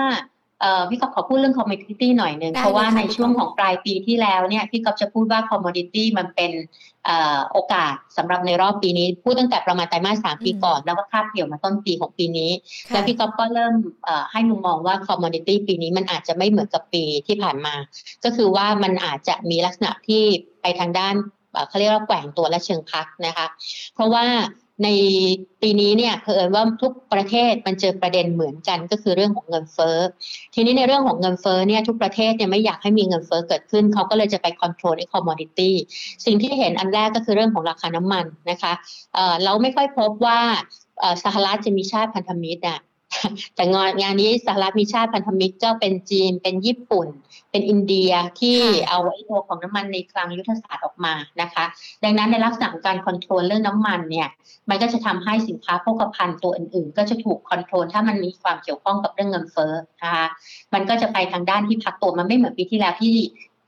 [0.90, 6.52] พี่กอบขอพูดเรื่อง commodity หน่อยหนึ่งเพราะว่าในช่วงของปลายปีที่แล้วเนี่ยพี่กอบจะพูดว่า commodity มันเป็น
[7.52, 12.52] โอกาสสำหรับในรอบปีนี้ พูดตั้งแต่ประมาณไตรมาสสามปีก่อน แล้วก็คาบเกี่ยวมาต้นปีของปีนี้
[12.90, 13.74] แล้วพี่กอบก็เริ่ม
[14.32, 17.76] ให้มุมมองว่า commodity ปีนี้มันอาจจะไม่เหมือนกับปีที่ผ่านมา
[18.24, 20.22] ก็คือว่ามันอาจจะมีลักษณะที่
[20.62, 21.16] ไปทางด้าน
[21.68, 23.46] เขาเรียกว่าแกว่งตัวและเชิงพักนะคะ
[23.94, 24.26] เพราะว่า
[24.84, 24.88] ใน
[25.62, 29.98] ปีนี้เนี่ยเผอิญว่าทุกประเทศมันเจอประเด็นเหมือนกันก็คือเรื่องของเงินเฟ้อ
[30.54, 35.76] ทีนี้ในเรื่องของเงินเฟ้อเนี่ยทุกประเทศเนี่ยไม่อยากให้มีเงินเฟ้อเกิดขึ้นเขาก็เลยจะไปควบคุมไอ้คอมมอดิตี้
[36.26, 38.74] สิ่งที่เห็นอันแรกก็คือเรื่องของราคาน้ำมันนะคะ
[39.14, 40.40] เเราไม่ค่อยพบว่า
[41.24, 42.80] สหรัฐจะมีชาติพันธมิตรอะ
[43.56, 47.08] แต่งานงานนี้สหรัฐมีชาติพันธมิตรเจ้าเป็นจีนเป็นญี่ปุ่น
[47.52, 48.58] เป็นอินเดียที่
[48.90, 51.66] เอาไอ้ตัวของน้ำมันในคลังยุทธศาสตร์ออกมานะคะ
[52.04, 54.28] ดังนั้นในลักษณะของการ control เรื่องน้ำมันเนี่ย
[54.70, 60.26] มันก็จะทำให้สินค้าโภคภัณฑ์ตัวอื่นๆ ก็จะถูก control ถ้ามันมีความเกี่ยวข้องกับเรื่องเงินเฟ้อนะคะ
[60.74, 63.14] มันก็จะไปทางด้านที่พักตัวมันไม่เหมือนปีที่แล้วที่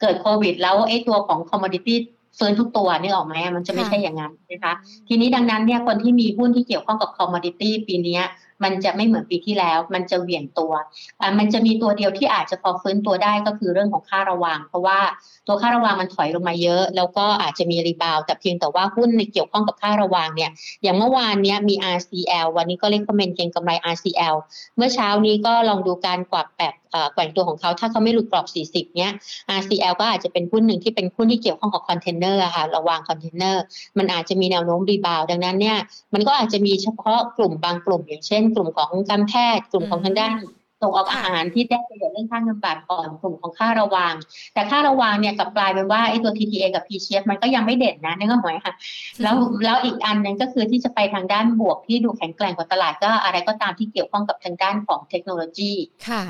[0.01, 1.97] เกิดโควิด แล้วไอ้ตัวของ commodity
[2.37, 4.73] ฟื้นทุกตัวนึกออกไหมมันจะไม่ใช่อย่างนั้นนะคะ
[5.07, 8.19] ทีนี้ดังนั้นเนี่ยคนที่มีหุ้นที่เกี่ยวข้องกับ commodity ปีนี้
[8.63, 10.73] มันจะไม่เหมือนปีที่แล้ว มันจะเหวี่ยงตัว
[11.21, 14.99] อ่ามันจะมีตัวเดียวที่อาจจะพอฟื้นตัวได้ก็คือเรื่องของค่าระวางเพราะว่า
[15.47, 20.51] ตัวค่าระวางมันถอยลงมาเยอะ แล้วก็อาจจะมี rebound แต่เพียงแต่ว่าหุ้นในเกี่ยวข้องกับค่าระวางเนี่ย
[20.83, 24.35] อย่างเมื่อวานเนี้ยมี RCL วันนี้ก็เลย comment เก็งกำไร RCL
[24.75, 26.73] เมื่อเช้านี้ก็ลองดูการกวัดแบบ
[27.13, 29.11] แกว่งตัวของเขาถ้าเขาไม่หลุดกรอบ 40 เนี้ย
[29.57, 33.63] RCL ก็อาจจะเป็นหุ้นหนึ่งที่เป็นหุ้นที่เกี่ยวข้องกับคอนเทนเนอร์ค่าระวางคอนเทนเนอร์
[33.97, 35.77] มันอาจจะมีแนวโน้ม rebound ดังนั้นเนี่ย
[36.13, 40.39] มันก็อาจจะมีเฉพาะกลุ่มบางกลุ่ม อย่างเช่น กลุ่มของการแพทย์กลุ่มของทางด้าน
[40.81, 44.13] ส่งออกอาหารที่ได้ประโยชน์เรื่องค่าเงินบาทอ่อนกลุ่มของค่าระวาง
[44.53, 48.73] แต่ค่าระวางเนี่ยกลับกลายเป็นว่าไอ้ตัว TTA กับ PSL มันก็ยังไม่เด่นนะนี่ก็หมายค่ะ
[49.21, 55.71] แล้วแล้วอีกอันนึงก็คือที่จะไปทางด้านบวกที่ดูแข็งแกร่งกว่าตลาดก็อะไรก็ตามที่เกี่ยวข้องกับทางด้านของเทคโนโลยี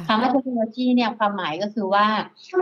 [0.07, 2.05] คำว่าเทคโนโลยีเนี่ยความหมายก็คือว่า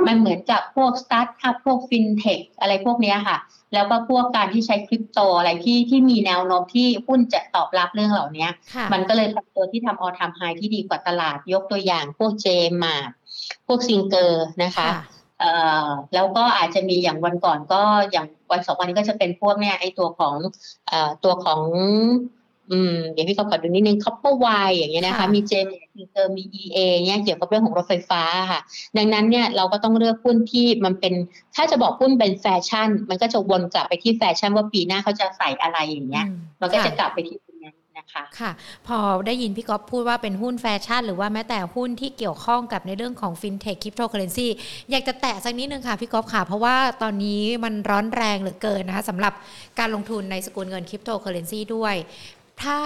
[0.08, 3.38] มันเหมือนกับพวกสตาร์ทอัพพวกฟินเทคอะไรพวกนี้ค่ะ
[3.74, 8.48] แล้วก็พวกการที่ใช้คริปโตอะไรที่ที่มีแนวโน้มที่หุ้นจะตอบรับเรื่องเหล่านี้
[8.94, 12.48] มันก็เลยเป็นตัวที่ทำ all time high ที่ดีกว่าตลาดยกตัวอย่างพวกเจ
[12.84, 12.96] มาร์ท
[13.68, 14.88] พวกซิงเกอร์นะคะ
[15.40, 15.52] เอ่
[15.86, 20.36] อแล้วก็อาจจะมีอย่างวันก่อนก็อย่างวันสองวันนี้ก็จะเป็นพวกเนี่ยไอตัวของ
[20.88, 21.62] เอ่อตัวของ
[22.72, 24.36] อืมเดี๋ยวพี่ก๊อฟขอดูนิดนึง Copper
[24.68, 25.66] Wire อย่างเงี้ยนะคะ มีเจน
[25.98, 26.78] มีเตอร์มี EA
[27.08, 28.62] เนี่ยเกี่ยวกับเรื่องของรถไฟฟ้าค่ะ
[28.98, 31.14] ดังนั้นเนี่ยเราก็ต้องเลือกหุ้นที่มันเป็น
[31.56, 36.26] ถ้าจะบอกหุ้นเป็นแฟชั่น มันก็จะวนกลับไปที่แฟชั่นว่าปีหน้าเขาจะใส่อะไรอย่างเงี้ย
[36.62, 37.38] มันก็จะกลับไปที่
[38.16, 38.52] ค่ะค่ะ
[38.88, 44.48] พอได้ยินพี่ก๊อฟพูดว่าเป็นหุ้นแฟชั่น หรือว่แม้แต่หุ้นที่เกี่ยวข้องกับในเรื่องของฟินเทคคริปโตเคอเรนซี
[44.92, 49.34] อยากจะแตะสักนิดนึงค่ะพี่ก๊อฟค่ะ เพราะว่าตอนนี้มันร้อนแรงเหลือเกินนะคะสำหรับ
[49.80, 51.96] การลงทุนในสกุลเงินคริปโตเคอเรนซีด้วย
[52.64, 52.80] ถ้า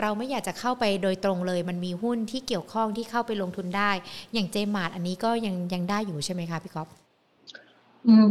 [0.00, 3.90] เราไม่อยากจะเข้าไปโดยตรงเลย มันมีหุ้นที่เกี่ยวข้องที่เข้าไปลงทุนได้
[4.34, 6.88] อย่าง JMART อันนี้ก็ยังยังได้อยู่ใช่ไหมคะพี่ก๊อฟ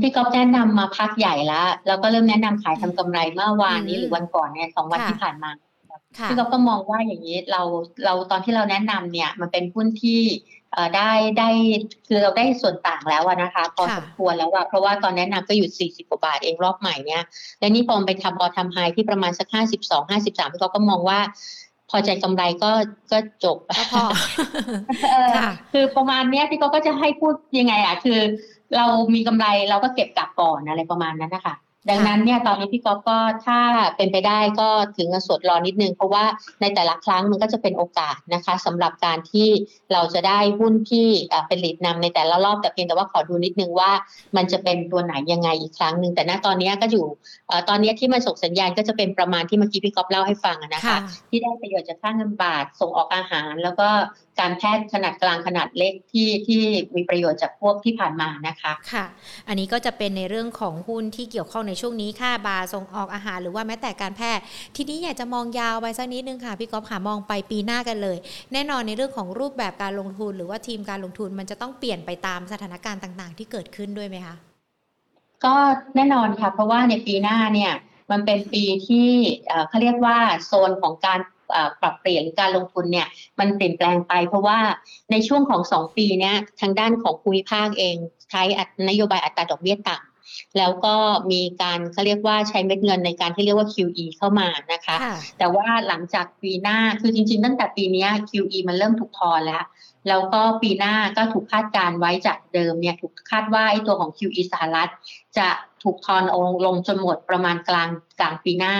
[0.01, 5.49] พี่ก๊อฟแนะนำมาพักใหญ่แล้ว แล้วก็เริ่มแนะนำขายทำกำไรเมื่อวานนี้หรือวันก่อนเนี่ยสองวันที่ผ่านมา
[6.29, 7.61] พี่ก๊อฟก็มองว่าอย่างนี้เรา
[8.05, 10.21] เราตอนที่เราแนะนำเนี่ย มันเป็นหุ้นที่
[10.95, 11.49] ได้ได้
[12.07, 17.23] คือเราได้ส่วนต่างแล้วนะคะ พอสมควรแล้วว่าเพราะว่าตอนแนะนำก็อยู่ 40 กว่าบาทเองรอบใหม่เนี่ย
[17.59, 21.19] และนี่พอไปทำบอทำไฮที่ประมาณสัก 52 53พี่ก็ก็มองว่า
[21.89, 22.71] พอใจกำไรก็
[23.11, 24.03] ก็จบก็พอ
[25.73, 28.19] คือประมาณเนี้ยพี่ก็ก็จะให้พูดยังไงอะ คือ
[28.75, 28.85] เรา
[29.15, 31.55] มีกำไรเราก็เก็บกลับก่อนอะไรประมาณนั้นนะคะ
[31.89, 33.59] ดังนั้นเนี่ยตอนนี้พี่ก๊อฟก็ถ้า
[33.97, 36.25] เป็นไปได้ก็ถึงเงินสดรอนิดนึง เพราะว่า
[36.61, 39.49] ในแต่ละครั้งมันก็จะเป็นโอกาสนะคะสำหรับการที่
[39.93, 41.07] เราจะได้หุ้นที่
[41.47, 43.91] เป็นหลีดนำในแต่ละรอบแต่เพียงแต่ว่าขอดูนิดนึงว่า
[44.35, 47.05] มันจะเป็นตัวไหนยังไงอีกครั้งหนึ่งแต่ณตอนนี้ก็อยู่
[47.69, 50.97] ตอนนี้ที่มันส่งสัญญาณก็จะเป็นประมาณที่เมื่อกี้พี่ก๊อฟเล่าให้ฟังนะคะ
[51.29, 53.87] ที่ได้ประโยชน์จากค่าเงินบาทส่งออกอาหาร แล้วก็
[54.39, 56.61] การแพทย์ขนาดกลางขนาดเล็กที่ที่
[56.95, 59.05] มีประโยชน์จากพวกที่ผ่านมานะคะค่ะ
[59.47, 64.43] อันนี้ก็จะเป็นในเรื่องของหุ้นที่เกี่ยวข้องในช่วงนี้ค่าบาส่งออกอาหารหรือว่าแม้แต่การแพทย์
[64.75, 68.17] ทีนี้อยากจะมองยาวไปสักนิดนึงค่ะพี่ก๊อฟค่ะมองไปปีหน้ากันเลย
[68.53, 74.35] แน่นอนในเรื่องของรูปแบบการลงทุน หรือว่าทีมการลงทุนมันจะต้องเปลี่ยนไปตามสถานการณ์ต่างๆ ที่เกิดขึ้นด้วยไหมคะ
[75.45, 75.55] ก็
[75.95, 77.73] แน่นอนค่ะ เพราะว่าในปีหน้าเนี่ย
[78.11, 79.09] มันเป็นปีที่
[79.67, 81.19] เขาเรียกว่าโซนของการ
[81.81, 83.07] ปรับเปลี่ยนหรือการลงทุนเนี่ย
[83.39, 84.59] มันเปลี่ยนแปลงไป เพราะว่า
[85.11, 87.95] ในช่วงของสองปีเนี้ยทางด้านของภูมิภาคเอง
[88.31, 88.41] ใช้
[88.89, 90.95] นโยบายอัตราดอกเบี้ยต่ำแล้วก็
[91.31, 94.95] มีการเขาเรียกว่าใช้เม็ดเงินในการที่เรียกว่า QE เข้ามานะคะ
[95.37, 99.65] แต่ว่าหลังจากปีหน้าคือจริงๆ ตั้งแต่ปีนี้ QE มันเริ่มถูกทอนแล้ว
[100.07, 104.89] แล้วก็ปีหน้าก็ถูกคาดการไว้จากเดิมเนี่ยถูกคาดว่าไอ้ตัวของ QE สหรัฐ
[105.37, 105.47] จะ
[105.83, 108.75] ถูกทอนองลงจนหมดประมาณกลางกลางปีหน้า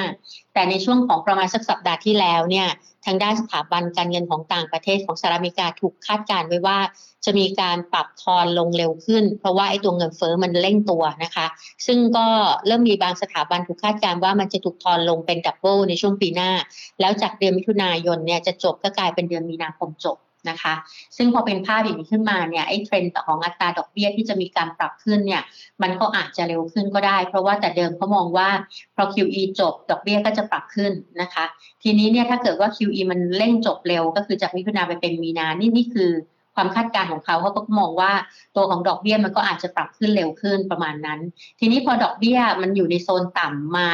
[0.58, 2.68] แต่ในช่วงของประมาณสักสัปดาห์ที่แล้วเนี่ย
[3.06, 6.78] ทางด้านสถาบันการเงินของต่างประเทศของสหรัฐอเมริกาถูกคาดการณ์ไว้ว่า
[7.26, 11.46] จะมีการปรับทอนลงเร็วขึ้น เพราะว่าไอ้ตัวเงินเฟ้อมันเร่งตัวนะคะ
[11.86, 12.26] ซึ่งก็
[12.68, 16.52] เริ่มมีบางสถาบันถูกคาดการณ์ว่ามันจะถูกทอนลงเป็น double ในช่วงปีหน้า
[17.00, 20.18] แล้วจากเดือนมิถุนายนเนี่ยจะจบก็กลายเป็นเดือนมีนาคมจบ
[20.50, 20.74] นะคะ
[21.18, 25.42] ซึ่งพอเป็นภาพอย่างนี้ขึ้นมาเนี่ยไอ้เทรนด์ของอัตราดอกเบี้ยที่จะมีการปรับขึ้นเนี่ย
[25.82, 28.50] มันก็อาจจะเร็วขึ้นก็ได้ เพราะว่าแต่เดิมเขามองว่า
[28.96, 31.46] พอ QE จบดอกเบี้ยก็จะปรับขึ้นนะคะ
[31.84, 36.12] ทีนี้เนี่ยถ้าเกิดว่า QE มันเร่งจบเร็ว ก็คือจากมิถุนาไปเป็นมีนานี่นี่คือ
[36.56, 38.12] ความคาดการณ์ของเขาเขาก็มองว่า
[38.56, 41.20] ตัวของดอกเบี้ยมันก็อาจจะปรับขึ้นเร็วขึ้นประมาณนั้น
[41.60, 43.88] ทีนี้พอดอกเบี้ยมันอยู่ในโซนต่ำมา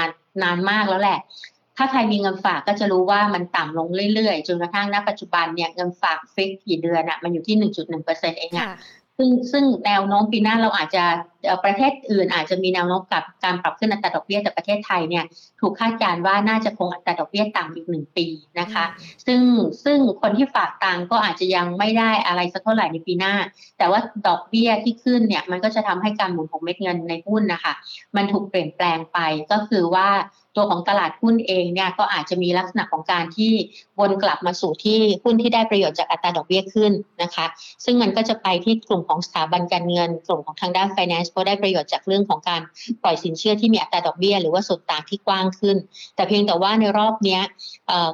[0.43, 1.19] นานมากแล้วแหละ
[1.77, 8.67] ถ้าใครมีเงินฝากก็จะรู้ว่ามันต่ำลงเรื่อยๆ จนกระทั่งณปัจจุบันเนี่ยเงินฝากฟิกกี่เดือนอะมันอยู่ที่ 1.1%เองอะ
[9.17, 11.05] ซึ่งซึ่งแนวโน้มปีหน้าเราอาจจะ
[11.63, 15.23] ประเทศอื่นอาจจะมีแนวโน้มกับการปรับขึ้นอัตราดอกเบี้ยแต่ประเทศไทยเนี่ย
[15.62, 18.27] ถูกคาดการณ์ว่าน่าจะคงอัตราดอกเบี้ยต่ำอีกหนึ่งปี
[18.60, 18.86] นะคะ
[19.25, 19.41] ซึ่ง
[19.84, 23.34] ซึ่งคนที่ฝากตังก็อาจจะยังไม่ได้อะไรสักเท่าไหร่ในปีหน้า
[23.77, 27.73] แต่ว่าดอกเบี้ยที่ขึ้นเนี่ยมันก็จะทำให้การหมุนของเม็ดเงินในหุ้นนะคะ
[28.15, 29.19] มันถูกเปลี่ยนแปลงไป
[29.51, 30.10] ก็คือว่า
[30.58, 33.51] ตัวของตลาดหุ้นเองเนี่ยก็อาจจะมีลักษณะของการที่
[33.99, 37.45] วนกลับมาสู่ที่หุ้นที่ได้ประโยชน์จากอัตราดอกเบี้ยขึ้นนะคะ
[37.86, 42.62] ซึ่งมันก็จะไปที่กลุ่มของสถาบันการเงิน กลุ่มของทางด้าน finance เพราะได้ประโยชน์จากเรื่องของการ
[43.04, 45.78] ปล่อยสินเชื่อที่มีอัตราดอกเบี้ย หรือว่าส่วนต่างที่กว้างขึ้น
[46.15, 47.39] แต่เพียงแต่ว่าในรอบนี้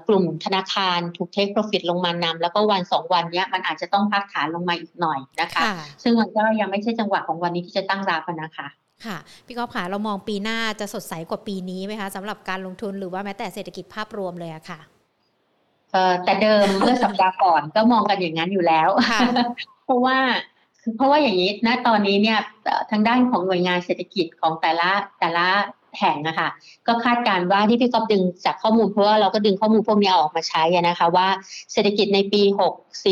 [0.07, 5.63] กลุ่มธนาคารถูกเทคโปรฟิตลงมานำแล้วก็วันสองวันนี้มันอาจจะต้องพักฐานลงมาอีกหน่อยนะคะ
[6.03, 8.67] ซึ่งมันก็ยังไม่ใช่จังหวะของวันนี้ที่จะตั้งรับนะคะ
[9.05, 14.79] ค่ะ พี่กอล์ฟค่ะ เรามองปีหน้าจะสดใสกว่าปีนี้ไหมคะสำหรับการลงทุนหรือว่าแม้แต่เศรษฐกิจภาพรวมเลยอะค่ะ
[15.93, 18.89] เออแต่เดิมเมื่อสัปดาห์ก่อนก็มองกันอย่างนั้นอยู่แล้ว
[19.85, 20.17] เพราะว่า
[20.95, 22.39] เพราะว่าอย่างนี้นะตอนนี้เนี่ย
[22.91, 25.47] ทางด้านของหน่วยงานเศรษฐกิจของแต่ละแต่ละ
[25.99, 26.47] แห่งนะคะ
[26.87, 31.27] ก็คาดการว่าที่พี่ก๊อฟดึงจากข้อมูลเพราะว่าเราก็ดึงข้อมูลพวกนี้ออกมาใช้นะคะว่า
[31.73, 32.41] เศรษฐกิจในปี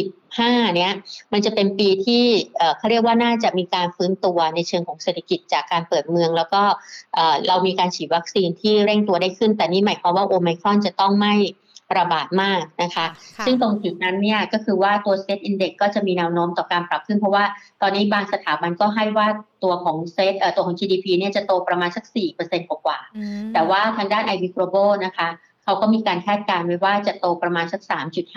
[0.03, 0.93] 65เนี้ย
[1.34, 2.23] มันจะเป็นปีที่
[2.78, 6.61] เขาเรียกว่าน่าจะมีการฟื้นตัวในเชิงของเศรษฐกิจจากการเปิดเมือง แล้วก็
[7.47, 11.34] เรามีการฉีดวัคซีนที่เร่งตัวได้ขึ้น แต่นี่หมายความว่าโอไมครอนจะต้องไม่
[11.97, 13.05] ระบาดมากนะคะ
[13.45, 17.43] ซึ่งตรงจุดนั้นเนี่ยก็คือว่าตัวเซตอินเด็กก็จะมีแนวโน้มต่อการปรับขึ้น เพราะว่า
[17.81, 19.27] ตอนนี้บางสถาบันก็ให้ว่า
[19.63, 22.05] ตัวของเซตเอ่อตัวของ GDP เนี่ยจะโตประมาณสัก
[22.38, 25.29] 4%กว่าๆแต่ว่าทางด้าน IB Global นะคะ
[25.63, 27.81] เขาก็มีการคาดการณ์ไว้ว่าจะโตประมาณสัก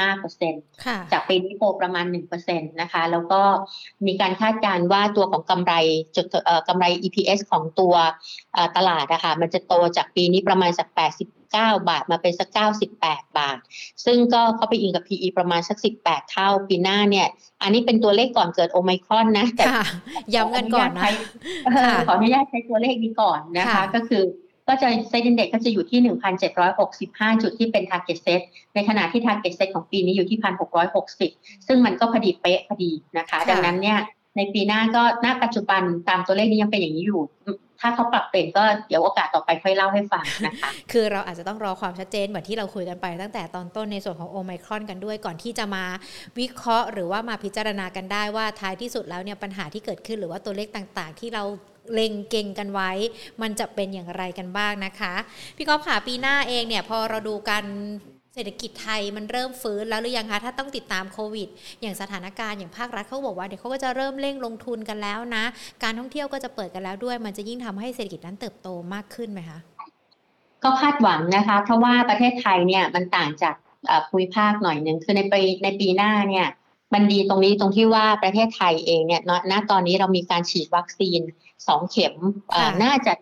[0.09, 2.05] 3.5%จากปีนี้โตประมาณ
[2.39, 3.41] 1%นะคะ แล้วก็
[4.07, 5.73] มีการคาดการณ์ว่าตัวของกำไร
[6.17, 6.27] จุด
[6.69, 7.95] กำไร EPS ของตัว
[8.77, 10.89] ตลาดนะคะมันจะโตจากปีนี้ประมาณสัก
[11.53, 12.49] 89บาทมาเป็นสัก
[12.93, 13.59] 98 บาท
[14.05, 17.29] ซึ่งก็เขาไปอิงกับ PE ประมาณสัก 18 เท่าปีหน้าเนี่ย
[17.63, 19.65] อันนี้เป็นตัวเลขก่อนเกิดโอไมครอนนะแต่
[20.35, 21.11] ย้ำกันก่อนนะ
[22.07, 24.25] ขออนุญาตใช้ตัวเลขนี้ก่อนนะคะ ก็คือ
[24.69, 26.01] ก็จะเซ็นเด็กก็จะอยู่ที่
[26.71, 28.41] 1,765 จุดที่เป็น target set
[28.75, 30.39] ในขณะที่ target set ของปีนี้อยู่ที่
[31.03, 33.99] 1,660 ซึ่งมันก็พอดีเป๊ะพอดีนะคะ ดังนั้นเนี่ย
[34.37, 37.21] ในปีหน้าก็ณปัจจุบันตามตัวเลขนี้ยังเป็นอย่างนี้อยู่
[37.81, 45.85] ถ้าเขาปรับเปลี่ยนก็เดี๋ยวโอกาสต่อไปค่อยเล่าให้ฟังนะคะ คือเราอาจจะต้องรอความชัดเจนเหมือนที่เราคุยกันไปตั้งแต่ตอนต้นในส่วนของโอไมครอนกันด้วย ก่อนที่จะมา
[46.39, 51.45] วิเคราะห์ หรือว่ามาพิจารณากันได้ว่าท้ายที่สุดแล้วเนี่ยปัญหาที่เกิดขึ้นหรือว่าตัวเลขต่างๆ ที่เรา
[51.95, 52.91] เล็งเก่งกันไว้
[53.43, 55.15] มันจะเป็นอย่างไรกันบ้างนะคะ
[55.57, 57.65] พี่ก๊อฟค่ะปีหน้าเองเนี่ยพอเราดูกัน
[58.35, 61.49] เศรษฐกิจไทยมันเริ่มฟื้นแล้วหรือยังคะถ้าต้องติดตามโควิด
[61.81, 65.45] อย่างสถานการณ์อย่างภาครัฐเขาบอกว่าเดี๋ยวเขาก็จะเริ่มเร่งลงทุนกันแล้วนะ
[65.83, 69.59] การท่องเที่ยวก็จะเปิดกันแล้วด้วย มันจะยิ่งทำให้เศรษฐกิจนั้นเติบโตมากขึ้นไหมคะ
[70.65, 73.55] ก็คาดหวังนะคะ เพราะว่าประเทศไทยเนี่ยมันต่างจาก
[74.09, 76.47] ภูมิภาคหน่อยหนึ่งคือในปีในปีหน้าเนี่ย
[76.95, 81.21] มันดีตรงนี้ตรงที่ว่าประเทศไทยเองเนี่ยณตอนนี้เรามีการฉีดวัคซีน
[81.69, 82.15] สองเข็ม
[82.83, 83.13] น่าจะ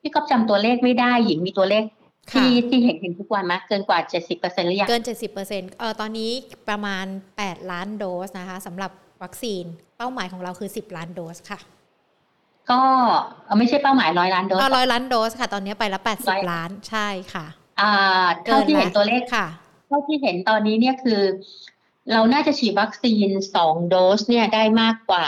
[0.00, 1.82] พี่ก็จำตัวเลขไม่ได้หญิงมีตัวเลข
[2.32, 3.98] ที่ที่เห็นเห็นทุกวันมากเกินกว่า
[4.28, 5.02] 70%หรือยังเกิน
[5.40, 6.30] 70%เออตอนนี้
[6.68, 7.06] ประมาณ
[7.38, 8.90] 8 ล้านโดสนะคะสำหรับ
[9.22, 9.64] วัคซีน
[9.98, 11.58] เป้าหมายของเราคือ 10 ล้านโดสค่ะ
[12.70, 12.80] ก็
[13.58, 17.46] ไม่ใช่เป้าหมายร้อยล้านโดสร้อยล้านโดสค่ะ ตอนนี้ไปแล้ว80 ล้านใช่ค่ะ
[17.80, 19.46] อ่าเท่าที่เห็นตัวเลขค่ะ
[19.88, 21.20] เท่าที่เห็นตอนนี้เนี่ยคือ
[22.12, 25.26] เราน่าจะฉีดวัคซีนสองโดสเนี่ยได้มากกว่า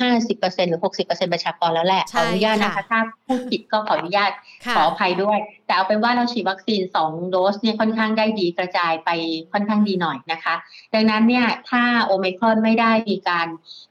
[0.00, 4.30] ห้าสิบเปอร์เซ็นหรือหกสิบเปอร์เซ็นประชากรแล้วแหละ ขออนุญาตนะคะ ถ้าพูดผิดก็ขออนุญาต
[4.76, 9.10] ขออภัยด้วย แต่เอาเป็นว่าเราฉีดวัคซีนสองโดสเนี่ยค่อนข้างได้ดีกระจายไป
[9.52, 10.54] ค่อนข้างดีหน่อยนะคะ
[10.94, 13.46] ดังนั้นเนี่ยถ้าโอเมครอนไม่ได้มีการ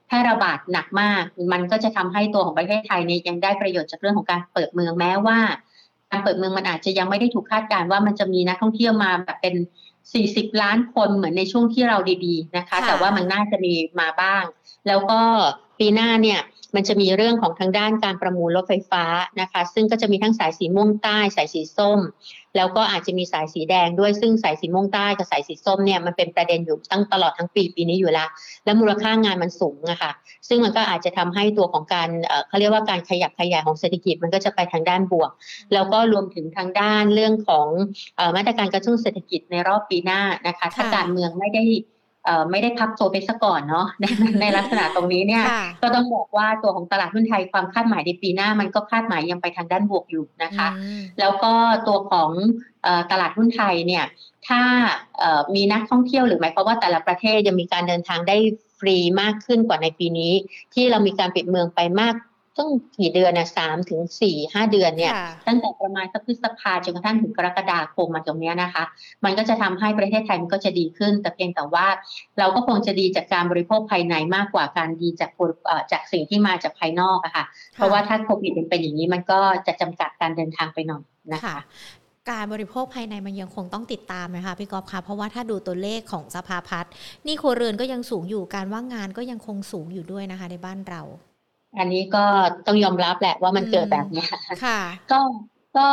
[0.08, 5.40] แพร่ระบาดหนักมาก มันก็จะทำให้ตัวของประเทศไทยเนี่ยยังได้ประโยชน์จากเรื่องของการเปิดเมืองแม้ว่า
[6.12, 9.56] การเปิดเมืองมันอาจจะยังไม่ได้ถูกคาดการณ์ว่ามันจะมีนักท่องเที่ยวมาแบบเป็น
[10.12, 14.44] 40 ล้านคนเหมือนในช่วงที่เราดีๆนะคะ แต่ว่ามันน่าจะมีมาบ้าง
[14.88, 15.22] แล้วก็
[15.80, 16.40] ปีหน้าเนี่ย
[16.76, 19.04] มันจะมีเรื่องของทางด้านการประมูลรถไฟฟ้า
[19.42, 22.00] นะคะ ซึ่งก็จะมีทั้งสายสีม่วงใต้ สายสีส้ม
[22.58, 28.30] แล้วก็อาจจะมีสายสีแดงด้วยซึ่งสายสีม่วงใต้กับสายสีส้มเนี่ยมันเป็นประเด็นอยู่ตั้งตลอดทั้งปีปีนี้อยู่ล้ว
[28.66, 30.12] และมูลค่างานมันสูงนะคะ
[30.48, 32.10] ซึ่งมันก็อาจจะทำให้ตัวของการ
[32.48, 35.32] เขาเรียกว่าการขยับขยายของเศรษฐกิจมันก็จะไปทางด้านบวก
[35.74, 37.68] แล้วก็รวมถึงทางด้านเรื่องของ
[38.36, 41.64] มาตรการกระตุ้นเศรษฐกิจในรอบปีหน้านะคะถ้าการเมืองไม่ได้
[42.52, 44.06] ไม่ได้พับโซไปซะก่อนเนาะใน
[44.42, 45.44] ในลักษณะตรงนี้เนี่ย
[45.82, 50.68] ก็ต้องบอกว่าตัวของตลาดหุ้นไทยความคาดหมายในปีหน้ามันก็คาดหมายยังไปทางด้านบวกอยู่นะคะ
[51.20, 51.54] แล้วก็
[51.88, 52.32] ตัวของ
[53.12, 54.06] ตลาดหุ้นไทยเนี่ย
[54.48, 54.62] ถ้า
[55.56, 58.38] มีนักท่องเที่ยวหรือหมายความว่าแต่ละประเทศยังมีการเดินทางได้
[58.80, 60.34] ฟรีมากขึ้นกว่าในปีนี้
[60.74, 62.16] ที่เรามีการปิดเมืองไปมาก
[62.60, 65.14] ต้องกี่เดือนนะสามถึงสี่ห้าเดือนเนี่ย
[65.48, 68.84] ตั้งแต่ประมาณสักพฤษภาจนกระทั่งถึงกรกฎาคมมาตรงนี้นะคะ
[69.26, 71.88] มันก็จะทำให้ประเทศไทยมันก็จะดีขึ้น แต่เพียงแต่ว่า
[72.40, 75.32] เราก็คงจะดีจากการบริโภคภายในมากกว่าการดีจาก
[75.92, 77.46] จากสิ่งที่มาจากภายนอกอะค่ะ
[77.76, 81.60] เพราะว่าถ้าโควิดเป็นอย่างนี้มันก็จะจำกัดการเดินทางไปหน่อยนะคะ
[82.32, 86.92] การบริโภคภายในมันยังคงต้องติดตามนะคะพี่กอฟคะเพราะว่าถ้าดูตัวเลขของสภาพัฒน์
[87.28, 91.02] นี่ครัวเรือนก็ยังสูงอยู่การว่างงานก็ยังคงสูงอยู่ด้วยนะคะในบ้านเรา
[91.80, 92.24] อันนี้ก็
[92.68, 94.24] ต้องยอมรับแหละว่ามันเกิดแบบนี้
[94.66, 94.80] ค่ะ
[95.12, 95.20] ก็
[95.78, 95.88] ก็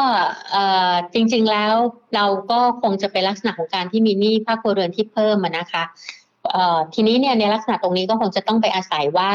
[1.15, 1.75] จริงๆแล้ว
[2.15, 5.85] เราก็คงจะเป็นลักษณะของการที่มีหนี้ภาคครัวเรือนที่เพิ่มมานะคะ
[6.95, 9.31] ทีนี้เนี่ยในลักษณะตรงนี้ก็คงจะต้องไปอาศัยว่า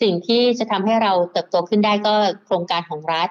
[0.00, 2.14] สิ่งที่จะทำให้เราเติบโตขึ้นได้ก็
[2.44, 3.28] โครงการของรัฐ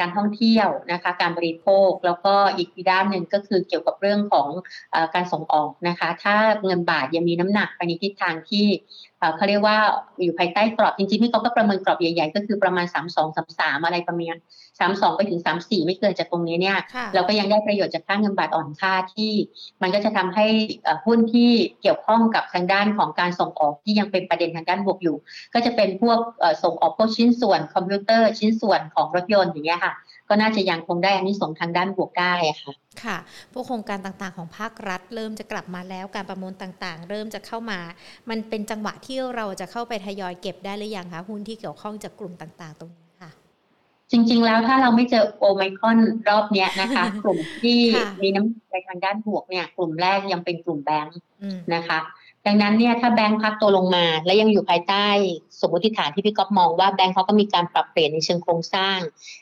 [0.00, 4.48] การท่องเที่ยวนะคะการบริโภคแล้วก็อีกด้านหนึ่งก็คือเกี่ยวกับเรื่องของ
[4.94, 8.66] อการส่งออกนะคะถ้าเงินบาทยังมีน้ำหนักไปในทิศทางที่
[9.36, 9.78] เขาเรียกว่า
[10.22, 14.36] อยู่ภายใต้กรอบจริงๆที่เขาก็ประเมินกรอบใหญ่ๆ ก็คือประมาณ 3 2 3 3 อะไรประมาณ
[14.78, 16.78] 3 2 ไปถึง 3 4 ไม่เกินจากตรงนี้เนี่ย
[17.14, 19.32] เราก็ยังได้ประโยชน์จากค่าเงินบาทอ่อนค่าที่
[19.82, 20.46] มันก็จะทำให้
[21.06, 21.50] หุ้นที่
[21.82, 25.16] เกี่ยวข้องกับทางด้านของการส่งออกที่ยังเป็นประเด็นทางด้านบวกอยู่
[25.54, 26.18] ก็จะเป็นพวก
[26.62, 29.94] ส่งออกพวกชิ้นส่วนคอมพิวเตอร์ชิ้นส่วนของรถยนต์อย่างเงี้ยค่ะ
[30.28, 32.72] ก็น่าจะยังคงได้อันนี้ส่งทางด้านบวกได้ค่ะ
[33.04, 33.16] ค่ะ
[33.52, 37.78] พวกโครงการต่างๆของภาครัฐ เริ่มจะกลับมาแล้วการประมูลต่างๆ เริ่มจะเข้ามา
[38.30, 43.03] มันเป็นจังหวะที่เราจะเข้าไปทยอยเก็บได้หรือยังคะหุ้นที่เกี่ยวข้องจากกลุ่มต่างๆ ตรงนี้ค่ะ
[44.10, 45.98] จริง ๆ แล้วถ้าเราไม่เจอโอไมคอน
[46.28, 47.80] รอบนี้นะคะ กลุ่มที่
[48.22, 51.18] มีน้ำไปทางด้านบวกเนี่ย กลุ่มแรกยังเป็นกลุ่มแบงค์
[51.74, 52.00] นะคะ
[52.46, 55.06] ดังนั้นเนี่ยถ้าแบงค์พักตัวลงมา และยังอยู่ภายใต้
[55.60, 58.98] สมมติฐานที่พี่ก๊อฟมองว่าแบงค์เขาก็มีการปรับเปลี่ยนในเชิงโครงสร้าง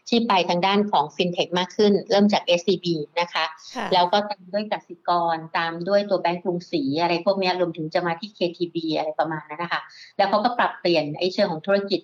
[0.09, 2.87] ที่ไปทางด้านของฟินเทคมากขึ้น เริ่มจาก SCB
[3.21, 3.45] นะคะ
[3.93, 9.81] แล้วก็ตามด้วยกสิกรตามด้วยตัวแบงค์กรุงศรีอะไรพวกนี้รวมถึงจะมาที่ KTB อะไรประมาณนั้นนะคะ
[10.17, 12.01] แล้วเขาก็ปรับเปลี่ยนไอ้เชิงของธุรกิจ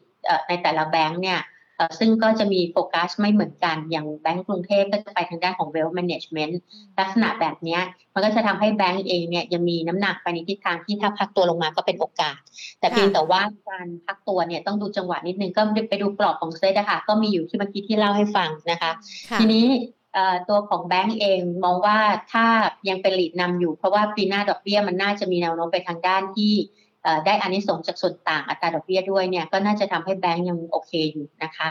[0.49, 1.41] ในแต่ละแบงค์เนี่ย
[1.99, 6.55] ซึ่งก็จะมีโฟกัสไม่เหมือนกัน อย่างแบงก์กรุงเทพก็จะไปทางด้านของ wealth management
[6.99, 7.79] ลักษณะแบบนี้
[8.15, 12.39] มันก็จะทำให้แบงก์เองเนี่ยยังมีน้ำหนักไปในทิศทางที่ถ้าพักตัวลงมาก็เป็นโอกาส
[12.81, 18.91] แต่เพียงแต่ว่าการพักตัวเนี่ยต้องดูจังหวะนิดนึงก็ไปดูกรอบของเซตนะคะก็มีอยู่ที่เมื่อกี้ที่เล่าให้ฟังนะคะ
[19.41, 19.67] ทีนี้
[20.49, 21.99] ตัวของแบงก์เองมองว่า
[22.33, 22.47] ถ้า
[22.89, 26.53] ยังเป็นหลีดนำอยู่ เพราะว่าปีหน้าดอกเบี้ยมันน่าจะมีแนวโน้มไปทางด้านที่
[27.27, 31.69] ได้อานิสงส์จากส่วนต่างอัตราดอกเบี้ยด้วยเนี่ยก็น่าจะทำให้แบงก์ยังโอเคอยู่นะคะ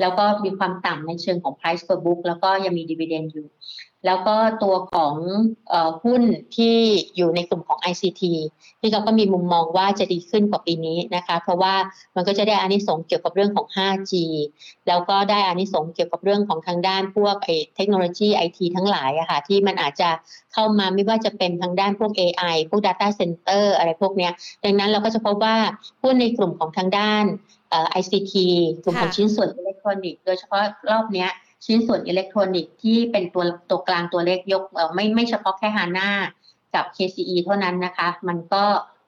[0.00, 3.48] แล้วก็มีความต่ำในเชิงของ price per book แล้วก็ยังมี dividend อยู่
[4.06, 5.14] แล้วก็ตัวของ
[6.04, 6.22] หุ้น
[6.56, 6.76] ที่
[7.16, 8.22] อยู่ในกลุ่มของ ICT
[8.80, 11.74] ที่เขาก็มีมุมมองว่าจะดีขึ้นกว่าปีนี้นะคะ เพราะว่า
[12.16, 14.12] มันก็จะได้อานิสงส์เกี่ยวกับเรื่องของ 5G
[14.88, 17.36] แล้วก็ได้อานิสงส์เกี่ยวกับเรื่องของทางด้านพวก
[17.76, 20.08] เทคโนโลยีไอทีทั้งหลายอะค่ะที่มันอาจจะ
[20.52, 24.32] เข้ามาไม่ว่าจะเป็นทางด้านพวก AI พวก Data Center อะไรพวกเนี้ย
[24.64, 25.56] ดังนั้นเราก็จะพบว่า
[26.02, 27.24] หุ้นในกลุ่มของทางด้าน
[28.00, 28.34] ICT
[28.82, 31.30] กลุ่มของชิ้นส่วนอิเล็กทรอนิกส์โดยเฉพาะรอบเนี้ย
[31.64, 34.62] ชิ้นส่วนอิเล็กทรอนิกส์ที่เป็นตัวตัวกลางตัวเล็ก
[34.94, 36.10] ไม่ไม่เฉพาะแค่ HANA
[36.74, 38.64] กับ KCE เท่านั้นนะคะ มันก็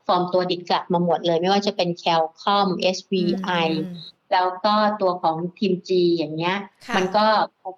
[0.07, 3.69] ฟอร์มตัวดีดกลับมาหมดเลย ไม่ว่าจะเป็น CALCOMP SVI
[4.33, 6.57] แล้วก็ตัวของทีม G อย่างเงี้ย
[6.97, 7.25] มันก็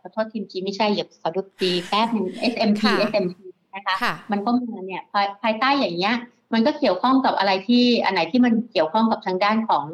[0.01, 3.37] ขอโทษทีม G ไม่ใช่อย่าขอดู G แป๊บนึง SMT SMT
[3.75, 3.95] นะคะ
[4.33, 5.03] มันก็มาเนี่ย
[5.43, 6.15] ภายใต้อย่างเงี้ย
[6.53, 9.85] มันก็เกี่ยวข้องกับอะไรที่อันไหนที่มันเกี่ยวข้องกับทางด้านของ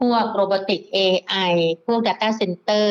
[0.00, 1.52] พวกโรบอติก AI
[1.86, 2.88] พวก Data Center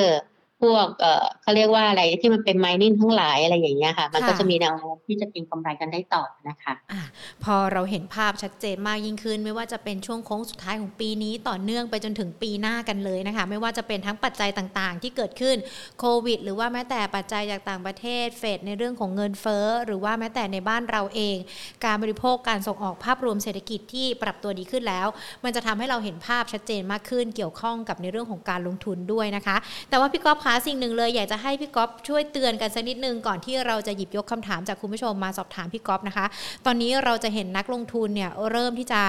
[0.64, 7.02] พวกเอ่อเขาเรียกว่าอะไรที่มันเป็นไมนิ่งทั้งหลายอะไรอย่างเงี้ยค่ะ มันก็จะมีแนวโน้มที่จะเก็งกำไรกันได้ต่อนะคะอะ
[7.44, 15.58] พอเราเห็นภาพชัดเจนมากยิ่งขึ้น ไม่ว่าจะเป็นช่วงโค้งสุดท้ายของปีนี้ต่อเนื่องไปจนถึงปีหน้ากันเลยนะคะ ไม่ว่าจะเป็นทั้งปัจจัยต่างๆ ที่เกิดขึ้น
[16.00, 21.38] โควิด หรือว่าแม้แต่ปัจจัยจากต่างประเทศเฟดในเรื่องของเงินเฟ้อหรือว่าแม้แต่ในบ้านเราเอง
[21.86, 25.08] การบริโภคการส่งออกภาพรวมเศรษฐกิจที่ปรับตัวดีขึ้นแล้ว
[25.44, 29.58] มันจะทำให้เราเห็นภาพชัดเจนมากขึ้นเกี่ยวข้องกับในเรื่องของการลงทุนด้วยนะคะ
[29.90, 36.26] แต่ว่าพี่ก๊อฟคะสิ่งหนึ่งเลยอยากจะให้พี่ก๊อฟช่วยเตือนกันสักนิดนึงก่อนที่เราจะหยิบยกคำถามจากคุณผู้ชมมาสอบถามพี่ก๊อฟนะคะ
[36.66, 39.02] ตอนนี้เราจะเห็นนักลงทุนเนี่ยเริ่มที่จะ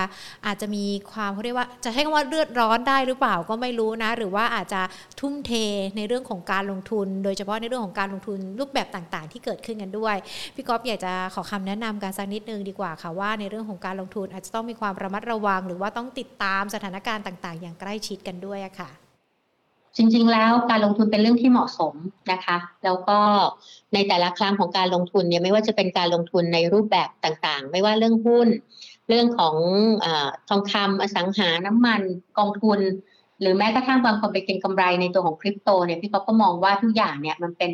[0.46, 4.80] อาจจะมีความเขาเรียกว่าจะใช้คำว่าเลือดร้อนได้หรือเปล่าก็ไม่รู้นะ หรือว่าอาจจะ
[5.20, 5.52] ทุ่มเท
[5.96, 10.16] ในเรื่องของการลงทุน โดยเฉพาะในเรื่องของการลงทุนรูปแบบต่างๆ ที่เกิดขึ้นกันด้วย
[10.54, 19.07] พี่ก๊อฟอยากจะขอคำแนะนำกันสักนิดนึงดีกว่าค่ะว่าในเรื่องของการลงทุนอาจจะต้องมีความระมัดระวัง หรือว่าต้องติดตามสถานการณ์ต่าง ๆ อย่างใกล้ชิดกันด้วยะค่ะ
[19.98, 21.94] จริงๆ แล้วการลงทุนเป็นเรื่องที่เหมาะสม
[22.32, 23.18] นะคะ แล้วก็
[23.94, 28.48] ในแต่ละครั้งของการลงทุนเนี่ยไม่ว่าจะเป็นการลงทุนในรูปแบบต่างๆ ไม่ว่าเรื่องหุ้น
[29.08, 29.54] เรื่องของ
[30.04, 30.06] อ
[30.48, 32.00] ทองคำอสังหาน้ำมัน
[32.38, 32.80] กองทุน
[33.40, 37.72] หรือแม้กระทั่งบางคนไปเก็งกำไรในตัวของคริปโตเนี่ยพี่ก๊อฟก็มองว่าทุกอย่างเนี่ยมันเป็น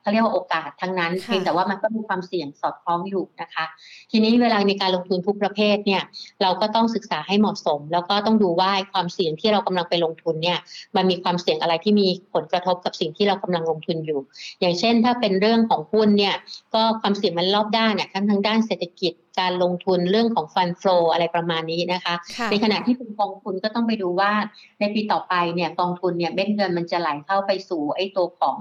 [0.00, 3.64] เขาเรียกว่าโอกาสทั้งนั้นเพียงแต่ว่ามันก็มีความเสี่ยงสอดคล้องอยู่นะคะ
[4.12, 6.02] ทีนี้เวลาในการลงทุนทุกประเภทเนี่ย
[6.42, 10.58] เราก็ต้องศึกษาให้เหมาะสม แล้วก็ต้องดูว่าความเสี่ยงที่เรากำลังไปลงทุนเนี่ย
[10.96, 14.20] มันมีความเสี่ยงอะไรที่มีผลกระทบกับสิ่งที่เรากำลังลงทุนอยู่
[14.60, 16.34] อย่างเช่น ถ้าเป็นเรื่องของหุ้นเนี่ย
[16.74, 22.14] ก็ความเสี่ยงมันรอบด้านเนี่ยทั้งทางด้านเศรษฐกิจการลงทุนเรื่องของฟันฟลออะไรประมาณนี้นะคะ
[22.50, 24.32] ในขณะที่เป็นกองทุนก็ต้องไปดูว่า
[24.80, 28.58] ในปีต่อไปเนี่ยกองทุนเนี่ยเม็ดเงินมันจะไหลเข้าไปสู่ไอ้ตัวของ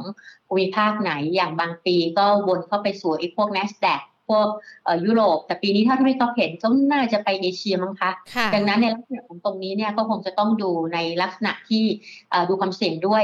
[0.48, 4.48] ภูมิภาคไหนอย่างบางปีก็วนเข้าไปสู่ไอ้พวก NASDAQ พ วก
[5.06, 8.12] ยุโรป แต่ปีนี้ถ้าที่เขาเห็นก็น่าจะไปเอเชียมั้งคะ
[8.54, 11.84] ดังนั้นในลักษณะของตรงนี้เนี่ยก็คงจะต้องดูในลักษณะที่
[12.50, 13.24] ดูความเสี่ยงด้วย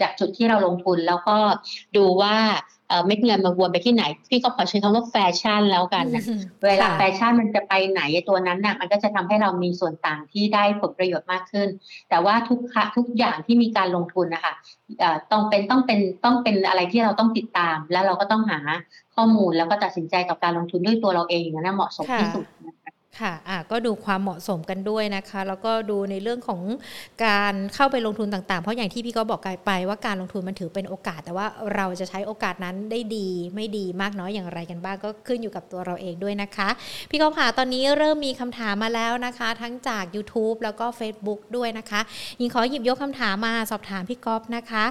[0.00, 1.36] จากจุดที่เราลงทุนแล้วก็
[1.96, 2.36] ดูว่า
[3.06, 6.22] เม็ดเงินมาวนไปที่ไหน พี่ก็ขอใช้คำว่าแฟชั่นแล้วกันนะ
[6.64, 11.68] เวลาแฟชั่นมันจะไปไหนตัวนั้นน่ะมันก็จะทำให้เรามีส่วนต่างที่ได้ผลประโยชน์มากขึ้น
[12.10, 12.60] แต่ว่าทุก
[12.96, 14.54] ทุกอย่างที่มีการลงทุนนะคะ
[15.32, 18.58] ต้องเป็นต้องเป็นต้องเป็นอะไรที่เราต้องติดตาม แล้วเราก็ต้องหา
[19.16, 22.74] ข้อมูลแล้วก็ตัดสินใจกับการลงทุนด้วยตัวเราเองอย่างนั้นเหมาะสมที่สุดค่ะ
[23.48, 26.60] อะก็ดูความเหมาะสมกันด้วยนะคะ แล้วก็ดูในเรื่องของ
[27.24, 36.68] การเข้าไปลงทุนต่างๆ เพราะอย่างที่พี่ก็บอกไปว่าการลงทุนมันถือเป็นโอกาส แต่ว่าเราจะใช้โอกาสนั้นได้ดี ไม่ดีมากน้อยอย่างไรกันบ้างก็ขึ้นอยู่กับตัวเราเองด้วยนะคะ
[37.10, 42.00] พี่ก็ค่ะตอนนี้เริ่มมีคำถามมาแล้วนะคะ ทั้งจาก YouTube แล้วก็ Facebook ด้วยนะคะ
[42.40, 44.84] ยิงขอหยิบยกคำถามมาสอบถามพี่ก๊อฟนะคะ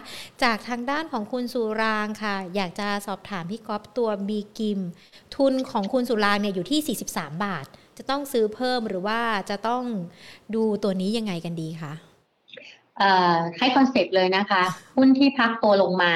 [0.44, 4.80] จากทางด้านของคุณสุรางค่ะ อยากจะสอบถามพี่ก๊อฟตัวบีกิม
[5.36, 7.66] ทุนของคุณสุรางเนี่ยอยู่ที่ 43 บาท
[7.98, 9.20] จะต้องซื้อเพิ่มหรือว่า
[9.50, 9.84] จะต้อง
[10.56, 11.94] ดูตัวนี้ยังไงกันดีคะ
[13.60, 14.64] ให้คอนเซ็ปต์เลยนะคะ
[14.98, 16.14] หุ้นที่พักตัวลงมา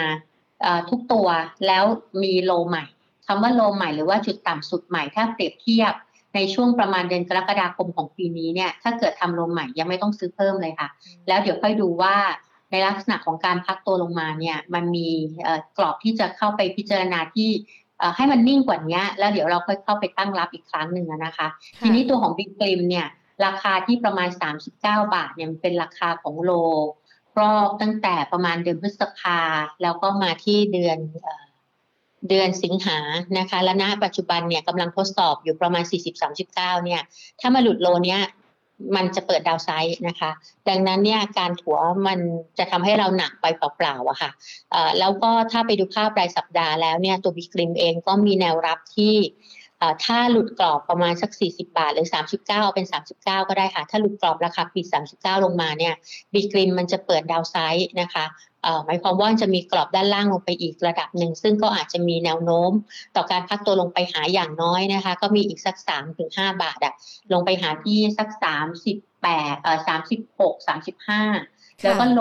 [0.89, 1.27] ทุกตัว
[1.67, 1.83] แล้ว
[2.23, 2.83] มี low ใหม่
[3.27, 5.93] คำว่า low ใหม่หรือว่าจุดต่ำสุดใหม่ถ้าเปรียบเทียบ
[6.35, 10.87] ในช่วงประมาณเดือนกรกฎาคมของปีนี้เนี่ยถ้าเกิดทำ low ใหม่ยังไม่ต้องซื้อเพิ่มเลยค่ะ
[11.27, 12.15] แล้วเดี๋ยวค่อยดูว่า
[12.71, 15.09] ในลักษณะของการพักตัวลงมาเนี่ยมันมี
[15.77, 17.49] กรอบที่จะเข้าไปพิจารณาที่
[18.15, 21.47] ให้มันนิ่งกว่านี้แล้วเดี๋ยวเราค่อยเข้าไปตั้งรับอีกครั้งหนึ่งนะคะ
[21.79, 23.07] ทีนี้ตัวของบิ๊กกลิมเนี่ย
[23.45, 24.29] ราคาที่ประมาณ
[24.67, 24.73] 39
[25.13, 26.51] บาทเนี่ยเป็นราคาของโล
[27.39, 29.39] รอบตั้งแต่ประมาณเดือนพฤษภา
[29.81, 30.97] แล้วก็มาที่เดือน
[32.29, 32.99] เดือนสิงหา
[33.37, 35.83] นะคะ และณปัจจุบันเนี่ยกำลังทดสอบอยู่ประมาณ
[36.29, 37.01] 40-39 เนี่ย
[37.39, 38.21] ถ้ามาหลุดโลเนี้ย
[38.95, 40.31] มันจะเปิดดาวไซด์นะคะ
[40.69, 41.77] ดังนั้นเนี่ยการถัว
[42.07, 42.19] มัน
[42.59, 44.31] จะทำให้เราหนักไปเปล่าๆอะค่ะ
[44.99, 49.15] แล้วก็ถ้าไปดูภาพรายสัปดาห์แล้วเนี่ยตัวบิกริมเองก็มีแนวรับที่
[50.05, 52.07] ถ้าหลุดกรอบประมาณสัก 40 บาท หรือ
[52.41, 52.85] 39 เป็น
[53.17, 55.93] 39 ก็ได้ค่ะ ถ้าหลุดกรอบราคาปิด 39 ลงมาเนี่ย
[56.33, 58.25] บีกริมมันจะเปิดดาวไซด์นะคะ
[58.85, 62.71] หมายความว่าจะมีกรอบด้านล่างลงไปอีกระดับหนึ่ง ซึ่งก็อาจจะมีแนวโน้ม
[63.15, 66.93] ต่อการพักตัวลงไปหาอย่างน้อยนะคะ ก็มีอีกสัก3าถึงหบาทอะ
[67.33, 68.29] ลงไปหาที่สัก
[68.97, 69.79] 38เอ่อ
[70.27, 70.55] 36
[71.17, 72.19] 35 แล้วก็โล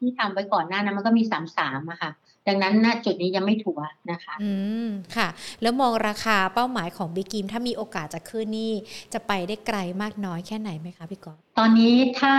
[0.00, 1.22] ที่ทำไว้ก่อนหน้านั้นมันก็มี
[1.56, 2.10] 33อะค่ะ
[2.48, 3.80] ดังนั้นณจุดนี้ยังไม่ถัว
[4.10, 4.50] นะคะ อื
[4.86, 5.28] ม ค่ะ
[5.62, 8.72] แล้วมองราคาเป้าหมายของบิกิมถ้ามีโอกาสจะขึ้นนี่
[9.12, 12.34] จะไปได้ไกลมากน้อยแค่ไหนไหมคะพี่กอฟตอนนี้ถ้า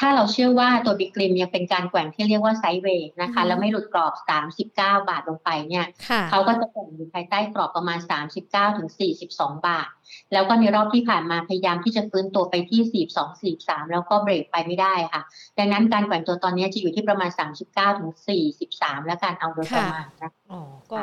[0.00, 4.12] ถ้าเราเชื่อว่าตัวบิกริมยังเป็นการแกว่งที่เรียกว่าไซด์เวย์นะคะ แล้วไม่หลุดกรอบ
[4.60, 5.86] 39 บาทลงไปเนี่ย
[6.30, 7.98] เขาก็จะแกว่งอยู่ภายใต้กรอบประมาณ
[8.38, 8.88] 39ถึง
[9.26, 9.88] 42 บาท
[10.32, 13.06] แล้วก็ในรอบที่ผ่านมาพยายามที่จะฟื้นตัวไปที่
[13.52, 15.22] 42 43 แล้วก็เบรกไปไม่ได้ค่ะ
[15.58, 17.30] ดังนั้นการแกว่งตัวตอนนี้จะอยู่ที่ประมาณ
[17.64, 18.10] 39ถึง
[18.58, 20.60] 43 แล้วการเอาโดยประมาณนะอ๋อ
[20.92, 21.00] ก็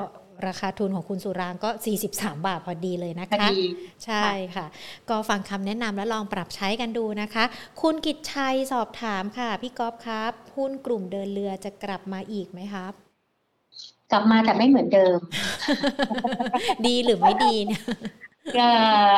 [0.48, 1.70] ราคาทุนของคุณสุรางก็
[2.08, 3.48] 43 บาทพอดีเลยนะคะ
[4.06, 4.66] ใช่ค่ะ
[5.10, 7.44] ก็ฟังคำแนะนำและลองปรับใช้กันดูนะคะ
[7.82, 12.94] คุณกิตชัยสอบถามค่ะ พี่ก๊อฟครับหุ้นกลุ่มเดินเรือจะกลับมาอีกไหมครับ
[14.12, 15.20] กลับมาแต่ไม่เหมือนเดิม
[16.88, 17.82] ดีหรือไม่ดีเนี่ย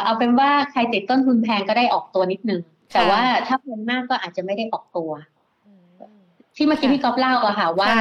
[0.04, 2.62] เอาเป็นว่าใครติดต้นทุนแพงก็ได้ออกตัวนิดนึง
[2.94, 5.12] แต่ว่าถ้าเพิ่มมากก็อาจจะไม่ได้ออกตัว
[6.56, 7.92] ที่เมื่อกี้พี่ก๊อฟเล่าอะค่ะว่า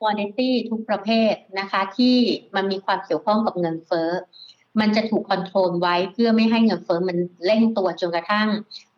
[0.00, 0.40] คุณภาพ
[0.70, 2.16] ทุกประเภทนะคะที่
[2.56, 4.10] มันมีความเกี่ยวข้องกับเงินเฟ้อ
[4.80, 8.48] มันจะถูกคอนโทรลไว้เพื่อไม่ให้เงินเฟ้อมันเร่งตัวจนกระทั่ง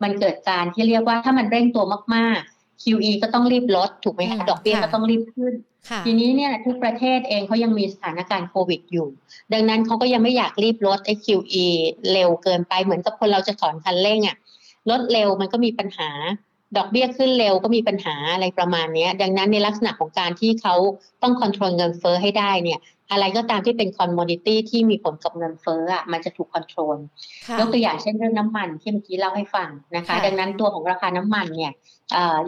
[0.03, 1.83] มันเกิดการที่เรียกว่าถ้ามันเร่งตัว
[2.15, 5.53] มากๆ QE ก็ต้องรีบลดถูกไหมคะดอกเบี้ยก็ต้องรีบขึ้น
[6.05, 9.07] ทีนี้เนี่ยทุกประเทศเองเขายังมีสถานการณ์โควิดอยู่
[9.53, 11.65] ดังนั้นเขาก็ยังไม่อยากรีบลดไอ้ QE
[12.11, 14.37] เร็วเกินไปเหมือนกับคนเราจะถอนคันเร่งอะ
[14.89, 16.09] ลดเร็วมันก็มีปัญหา
[16.77, 20.75] ดอกเบี้ยขึ้นเร็วก็มีปัญหาอะไรประมาณนี้ดังนั้นในลักษณะของการที่เขา
[21.23, 22.79] ต้องควบคุมเงินเฟ้อให้ได้เนี่ย
[23.11, 26.97] อะไรก็ตามที่เป็นคอมมอดิตี้ที่มีผลกับเงินเฟ้ออะมันจะถูกควบคุม
[27.59, 31.71] ยกตัวอย่างเช่นเรื่องน้ำมันที่เมื่อกี้เล่าให้ฟังนะคะ ดังนั้นตัวของราคาน้ำมันเนี่ย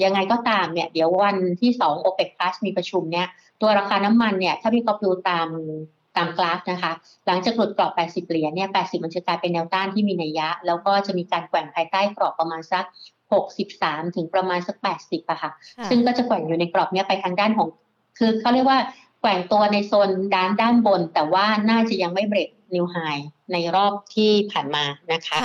[0.03, 3.28] ยังไงก็ตามเนี่ยเดี๋ยววันที่สองโอเปกพลัสมีประชุมเนี่ย
[3.61, 5.47] ตัวราคาน้ำมันเนี่ยถ้าพี่ก็ดูตาม
[6.17, 6.91] ตามกราฟนะคะ
[7.28, 12.86] หลังจากหลุดกรอบ 80 เหรียญเนี่ย 80 มันจะกลายเป็นแนวต้านที่มีนัยยะ แล้วก็จะมีการแกว่งภายใต้กรอบประมาณสัก
[13.63, 15.51] 63 ถึงประมาณสัก 80อะค่ะ
[15.89, 17.67] ซึ่งก็จะแกว่งอยู่ในกรอบนี้ไปทางด้านของ
[18.17, 18.79] คือเขาเรียกว่า
[19.21, 22.97] แกว่งตัวในโซนด้านด้านบน แต่ว่าน่าจะยังไม่เบรกนิวไฮ
[23.53, 25.39] ในรอบที่ผ่านมานะคะ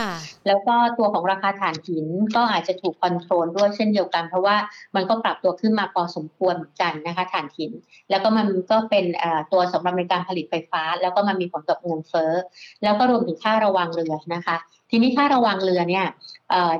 [0.47, 4.57] แล้วก็ตัวของราคาถ่านหินก็อาจจะถูก control ด้วยเช่นเดียวกัน เพราะว่า
[4.95, 7.72] มันก็ปรับตัวขึ้นมาพอสมควรเหมือนกันนะคะถ่านหิน
[8.11, 9.05] แล้วก็มันก็เป็น
[9.53, 12.32] ตัวสำหรับในการผลิตไฟฟ้า แล้วก็มันมีผลกับเงินเฟ้อ
[12.82, 14.57] แล้วก็รวมถึงค่าระวางเรือนะคะ
[14.91, 16.07] ทีนี้ค่าระวางเรือเนี่ย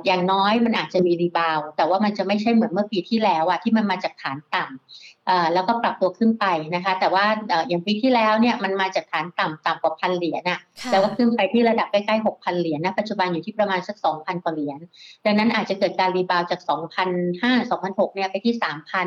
[0.07, 7.25] อย่างน้อยมันอาจจะมี rebound แต่ว่ามันจะไม่ใช่เหมือนเมื่อปีที่แล้วอะที่มันมาจากฐานต่ำแล้วก็ปรับตัวขึ้นไปนะคะ แต่ว่า
[7.69, 10.61] อย่างปีที่แล้วเนี่ยมันมาจากฐานต่ำต่ำกว่าพันเหรียญน่ะ
[10.91, 14.79] แล้วก็ขึ้นไปที่ระดับใกล้ๆหกพันเหรียญนะปัจจุบันอยู่ที่ประมาณสักสองพันกว่าเหรียญ
[15.25, 17.11] ดังนั้นอาจจะเกิดการ rebound จากสองพัน
[17.43, 19.07] ห้าสองพันหกเนี่ยไปที่สามพัน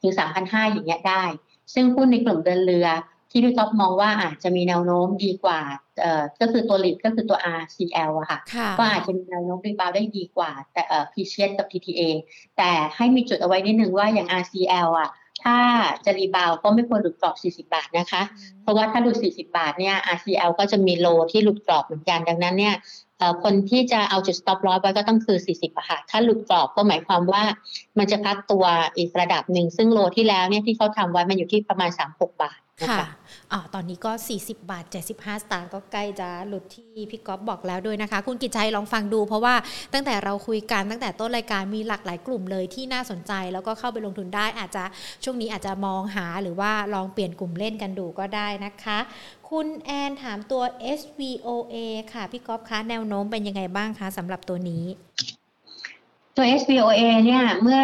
[0.00, 1.24] ถึงสามพันห้าอย่างเงี้ยได้
[1.74, 2.88] ซึ่งหุ้นในกลุ่มเดินเรือ
[3.30, 5.60] ที่พี่ก๊อฟมองว่าอาจจะมีแนวโน้มดีกว่า
[6.00, 8.38] เอ่อก็คือตัว lead ก็คือตัว RCL อะค่ะ
[8.78, 12.02] ก็อาจจะมีแนวโน้ม rebound ได้ดีกว่า แต่เอ่อ PSL กับ TTA
[12.56, 15.10] แต่ให้มีจุดเอาไว้นิดนึงว่าอย่าง RCL อะ
[15.44, 15.58] ถ้า
[16.04, 18.22] จะ rebound ก็ไม่ควรหลุดกรอบ 40 บาทนะคะ
[18.62, 22.74] เพราะว่าถ้าหลุด 40 บาทเนี่ย RCL ก็จะมีโลที่หลุดกรอบเหมือนกันดังนั้นเนี่ย
[23.44, 27.42] คนที่จะเอาจุด stop loss ไว้ก็ต้องคือ 40บาทถ้าหลุดกรอบก็หมายความว่า
[27.98, 28.64] มันจะพักตัว
[28.96, 32.98] อีกระดับหนึ่ง ซึ่งโลที่แล้วเนี่ยที่เขาทำไว้มันอยู่ที่ประมาณ 36 บาท ค่ะ
[33.52, 39.54] อ่าตอนนี้ก็ 40 บาท 75 สตางค์ก็ใกล้จะหลุดที่พี่ก๊อฟบอกแล้วด้วยนะคะ คุณกิจชัยลองฟังดู เพราะว่า
[39.92, 44.84] ตั้งแต่เราคุยกันตั้งแต่ต้นรายการมีหลากหลายกลุ่มเลยที่น่าสนใจ แล้วก็เข้าไปลงทุนได้อาจจะ
[45.24, 48.98] ช่วงนี้อาจจะมองหาหรือว่าลองเปลี่ยนกลุ่มเล่นกันดูก็ได้นะคะ
[49.50, 50.62] คุณแอนถามตัว
[50.98, 51.76] SVOA
[52.12, 54.84] ค่ะ พี่ก๊อฟคะแนวโน้มเป็นยังไงบ้างคะสำหรับตัวนี้
[56.40, 57.82] ตัว SVOA เนี่ยเมื่อ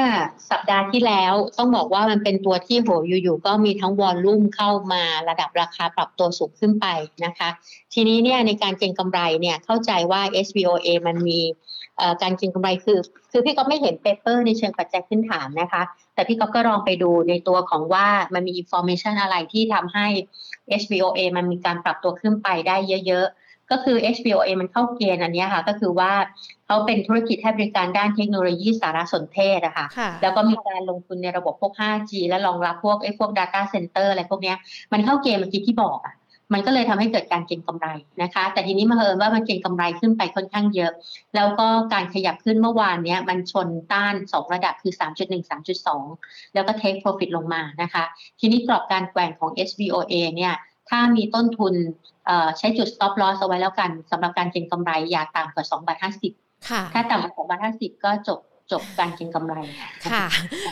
[0.51, 6.87] สัปดาห์ที่แล้วต้องบอกว่ามันเป็นตัวที่โหอยู่ๆก็มีทั้งวอลลุ่มเข้ามาระดับราคาปรับตัวสูงขึ้นไป
[7.25, 7.49] นะคะ
[7.95, 11.41] ทีนี้เนี่ยในการเก็งกำไรเนี่ยเข้าใจว่า SVOA มันมี
[12.23, 12.99] การเก็งกำไรคือ
[13.31, 15.83] คือพี่ก็ไม่เห็น paper ในเชิงปัจจัยพื้นฐานนะคะ
[16.15, 20.07] แต่พี่ก็ก็ลองไปดูในตัวของว่ามันมี information อะไรที่ทำให้
[20.81, 22.77] SVOA มันมีการปรับตัวขึ้นไปได้
[23.07, 23.44] เยอะๆ
[23.75, 26.13] ก็คือ SVOA มันเข้าเกณฑ์อันนี้ค่ะ ก็คือว่า
[26.67, 29.87] เขาเป็นธุรกิจให้บริการด้านเทคโนโลยีสารสนเทศอะค่ะ
[30.23, 34.55] แล้วก็มีการลงทุนในระบบพวก 5G และรองรับพวกไอ้พวก Data Center อะไรพวกนี้
[34.93, 36.15] มันเข้าเกณฑ์เมื่อกี้ที่บอกอะ
[36.53, 37.87] มันก็เลยทำให้เกิดการเก็งกำไร
[38.23, 40.93] นะคะ แต่ทีนี้บังเอิญว่ามันเก็งกำไรขึ้นไปค่อนข้างเยอะ
[41.37, 45.51] แล้วก็การขยับขึ้นเมื่อวานนี้มันชนต้าน 2 ระดับคือ 3.1
[45.93, 48.05] 3.2 แล้วก็ take profit ลงมานะคะ
[48.41, 50.55] ทีนี้กรอบการแกว่งของ SVOA เนี่ย
[50.91, 51.75] ถ้ามีต้นทุน
[52.59, 55.99] ใช้จุด stop loss เอาไว้แล้วกันสำหรับการเก็งกำไรอย่าต่ำกว่า2บาท
[56.41, 58.41] 50 ถ้าต่ำกว่า2บาท50 ก็จบ
[58.73, 59.55] จบการเก็งกำไร
[60.13, 60.25] ค่ะ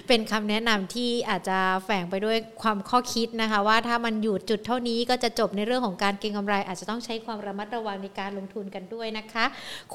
[0.08, 9.44] เป็นคำแนะนำที่อาจจะแฝงไปด้วยความข้อคิดนะคะ ว่าถ้ามันอยู่จุดเท่านี้ก็จะจบในเรื่องของการเก็งกำไร อาจจะต้องใช้ความระมัดระวังในการลงทุนกันด้วยนะคะ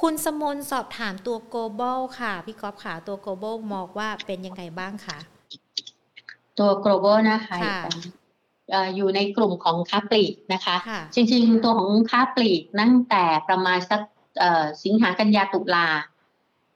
[0.01, 5.17] คุณสมนสอบถามตัว global ค่ะ พี่ก๊อฟขาตัว global มองว่าเป็นยังไงบ้างคะ
[6.59, 7.57] ตัว global นะคะ
[8.95, 10.75] อยู่ในกลุ่มของค้าปลีกนะคะ
[11.15, 14.01] จริงๆ ตัวของค้าปลีกตั้งแต่ประมาณสัก
[14.83, 15.87] สิงหากันยาตุลา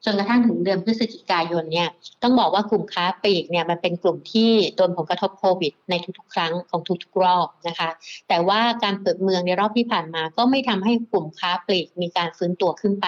[0.04, 1.88] จนกระทั่งถึงเดือนพฤศจิกายนเนี่ย
[2.22, 7.88] ต้องบอกว่ากลุ่มค้าปลีกเนี่ยมันเป็นกลุ่มที่โดนผลกระทบโควิด ในทุกๆ ครั้งของทุกๆรอบนะคะ
[8.28, 13.06] แต่ว่าการเปิดเมืองในรอบที่ผ่านมาก็ไม่ทำให้กลุ่มค้าปลีกมีการฟื้นตัวขึ้นไป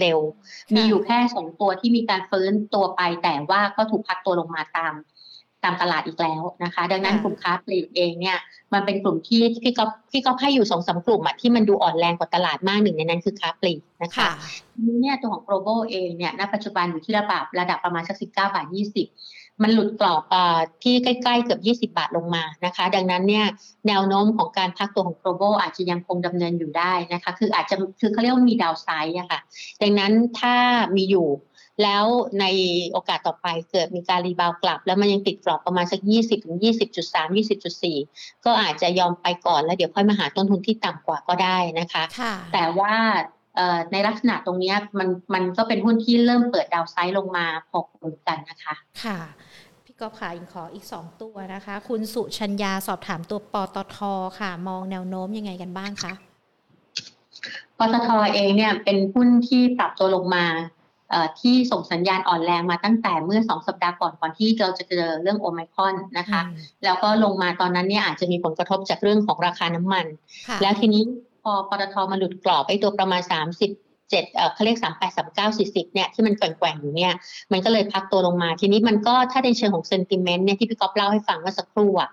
[0.00, 0.18] เร็ว
[0.74, 4.94] มีอยู่แค่สองตัวที่มีการฟื้นตัวไป แต่ว่าก็ถูกพักตัวลงมาตาม
[5.66, 8.38] ตามตลาดอีกแล้วนะคะ ดังนั้นกลุ่มค้าปลีกเองเนี่ย
[8.72, 14.28] มันเป็นกลุ่มที่พี่ก๊อฟพี่ก๊อฟให้อยู่สองสากลุ่มอะที่มันดูอ่อนแรงกว่าตลาดมากหนึ่งในนั้นคือค้าปลีกนะคะ
[14.86, 19.06] นี้เนี่ยตัวของ global เองเนี่ยณปัจจุบันอยู่ที่ระดับระดับประมาณสักสิบเก้าบาทยี่สิบ
[19.62, 20.36] มันหลุดกรอบอ
[20.82, 23.46] ที่ใกล้ๆเกือบ 20 บาทลงมานะคะ ดังนั้นเนี่ย
[23.88, 29.40] แนวโน้มของการพักตัวของ global อาจจะยังคงดำเนินอยู่ได้นะคะ คืออาจจะคือเขาเรียกว่ามีดาวไซด์อะค่ะ
[29.82, 30.54] ดังนั้นถ้า
[30.96, 31.26] มีอยู่
[31.82, 32.04] แล้ว
[32.40, 32.44] ใน
[32.92, 37.36] โอกาสต่อไปเกิดมีการรีบาวกลับ แล้วมันยังติดกรอบประมาณสัก 20ถึง20.3
[37.90, 42.02] 20.4 ก็อาจจะยอมไปก่อนแล้วเดี๋ยวค่อยมาหาต้นทุนที่ต่ำกว่าก็ได้นะคะ
[42.52, 42.94] แต่ว่า
[43.92, 48.74] ในลักษณะตรงนี้มันมันก็เป็นหุ้นที่เริ่มเปิดดาวไซด์ลงมาพอคุมกันนะคะ
[49.04, 49.18] ค่ะ
[49.84, 53.98] พี่ก๊อฟขาอีกขออีก 2 ตัวนะคะ คุณสุชัญญาสอบถามตัวปตท
[54.38, 56.12] ค่ะ มองแนวโน้มยังไงกันบ้างคะ
[57.78, 60.44] ปตทเองเนี่ยเป็นหุ้นที่ปรับตัวลงมา
[61.40, 66.40] ที่ส่งสัญญาณอ่อนแรงมาตั้งแต่เมื่อสองสัปดาห์ก่อนก่อนที่เราจะเจอเรื่องโอไมคอนนะคะ
[66.84, 70.06] แล้วก็ลงมาตอนนั้นเนี่ยอาจจะมีผลกระทบจากเรื่องของราคาน้ำมัน
[70.62, 71.02] แล้วทีนี้
[71.42, 77.12] พอปตทมาหลุดกรอบไอ้ตัวประมาณ 30เจ็ดเออเขาเรียกสามแปดสามเก้าสี่สิบเนี่ยที่มันแกว่งๆอยู่เนี่ย
[77.52, 82.10] มันก็เลยพักตัวลงมา ทีนี้มันก็ถ้าในเชิงของ sentiment เนี่ยที่พี่ก๊อฟเล่าให้ฟังเมื่อสักครู่อะ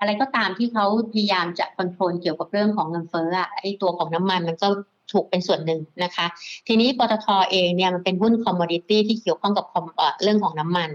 [0.00, 4.68] อะไรก็ตามที่เขาพยายามจะ control เกี่ยวกับเรื่องของเงินเฟ้ออะไอ้ตัวของน้ำมันมันก็
[5.14, 6.26] ถูกเป็นส่วนหนึ่งนะคะ
[6.66, 9.66] ทีนี้ปตทเองเนี่ยมันเป็นหุ้น commodity ที่เกี่ยวข้องกับ
[10.22, 10.88] เรื่องของน้ำมัน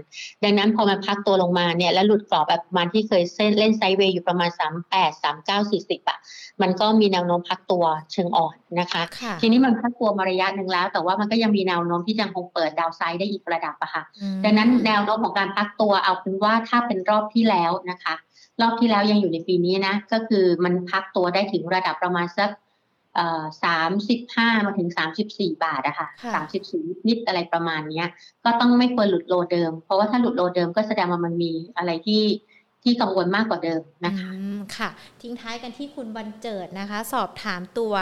[0.44, 3.22] ดังนั้นพอมันพักตัวลงมาเนี่ยแล้วหลุดกรอบแบบประมาณที่เคย
[3.58, 4.50] เล่น sideway อยู่ประมาณ
[4.90, 6.18] 38 39 40อะ
[6.62, 9.02] มันก็มีแนวโน้มพักตัวเชิงอ่อนนะคะ
[9.40, 14.02] ทีนี้มันพักตัวมาระยะหนึ่งแล้ว แต่ว่ามันก็ยังมีแนวโน้มที่ยังคงเปิดดาวไซด์ได้อีกระดับอะค่ะ
[14.44, 18.14] ดังนั้นแนวโน้มของการพักตัวเอาเป็นว่าถ้าเป็นรอบที่แล้วนะคะ
[18.60, 22.50] รอบที่แล้วยังอยู่ในปีนี้นะก็คือมันพักตัวได้ถึงระดับประมาณสัก
[23.64, 28.06] สามสิบห้ามาถึงสามสิบสี่บาทอะค่ะสามสิบสี่นิดอะไรประมาณเนี้ย
[28.44, 32.24] ก็ต้องไม่ควรหลุดโลเดิม เพราะว่าถ้าหลุดโลเดิมก็แสดงว่ามันมีอะไรที่
[32.82, 34.30] ที่กังวลมากกว่าเดิมนะคะ
[34.76, 34.88] ค่ะ
[35.22, 37.92] ทิ้งท้ายกันที่คุณบรรเจิดนะคะ สอบถามตัว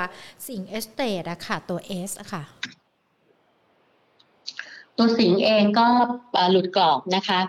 [0.48, 2.42] สิงห์เอสเตทอะค่ะ ตัว S อะค่ะ
[4.96, 5.86] ตัวสิงห์เองก็
[6.50, 7.40] หลุดกรอบนะคะ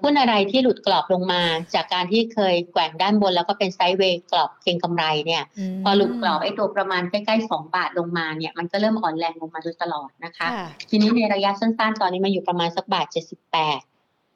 [0.00, 1.42] หุ้นอะไรที่หลุดกรอบลงมา
[1.74, 5.44] จากการที่เคยแกว่งด้านบน แล้วก็เป็น sideway กรอบเก็งกำไรเนี่ย
[5.84, 10.48] พอหลุดกรอบไอ้ตัวประมาณใกล้ๆสองบาทลงมาเนี่ยมันก็เริ่มอ่อนแรงลงมาโดยตลอดนะคะ
[10.90, 13.80] ทีนี้ในระยะสั้นๆ ตอนนี้มันอยู่ประมาณสักบาทเจ็ดสิบแปด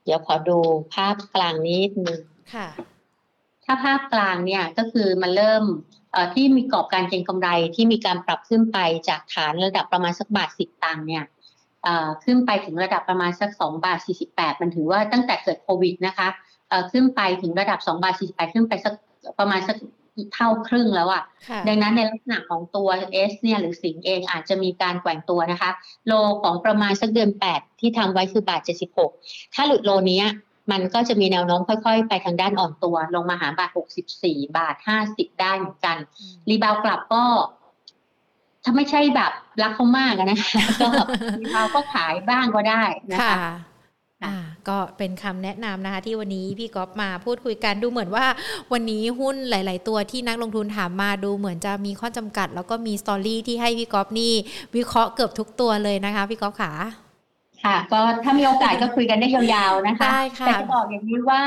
[0.05, 0.59] เดี๋ยวขอดู
[0.95, 2.21] ภาพกลางนิดนึง
[2.55, 2.69] ค่ะ
[3.65, 5.65] ถ้าภาพกลางเนี่ยก็คือมันเริ่ม
[6.35, 8.79] ที่มีกรอบการเก็งกำไรที่มีการปรับขึ้นไป
[9.09, 11.25] จากฐานระดับประมาณสักบาทสิบตังค์เนี่ย
[12.25, 16.29] ขึ้นไปถึงระดับประมาณสักสองบาทสี่สิบแปดมันถือว่าตั้งแต่เกิดโควิดนะคะ
[16.93, 18.95] ขึ้นไปถึงระดับสองบาทสี่สิบแปดขึ้นไปสัก
[19.39, 19.77] ประมาณสัก
[20.35, 21.23] เท่าครึ่งแล้วอะ่ะ
[21.69, 22.89] ดังนั้นในลักษณะของตัว
[23.31, 25.71] S เนี่ยหรือสิงเองอาจจะมีการแกว่งตัวนะคะ
[26.07, 26.13] โล
[26.43, 29.11] ของประมาณสักเดือนแปดที่ทำไว้คือบาทเจ็ดสิบหก
[29.55, 30.23] ถ้าหลุดโลนี้
[30.73, 35.97] มันก็จะมีแนวโน้มค่อยๆ ไปทางด้านอ่อนตัว ลงมาหาบาทหกสิบสี่บาทห้าสิบได้เหมือนกัน
[36.49, 37.23] รีบาวกลับก็
[38.65, 39.33] ถ้าไม่ใช่แบบ
[39.63, 40.89] รักเขามากนะคะก็
[41.53, 42.83] เราก็ขายบ้างก็ได้
[43.13, 43.53] นะคะ
[44.25, 44.37] อ่า
[44.69, 48.27] ก็เป็นคำแนะนำนะคะที่วันนี้พี่ก๊อฟมาพูดคุยกันดูเหมือนว่า
[48.73, 54.33] วันนี้หุ้นหลาย ๆ ตัวที่นักลงทุนถามมาดูเหมือนจะมีข้อจำกัด แล้วก็มีสตอรี่ที่ให้พี่ก๊อฟนี่
[54.77, 56.73] วิเคราะห์เกือบทุกตัวเลยนะคะพี่ก๊อฟขา
[57.65, 60.11] ค่ะ ก็ถ้ามีโอกาสก็คุยกันได้ยาวๆนะคะ
[60.47, 61.43] แต่จะบอกอย่างนี้ว่า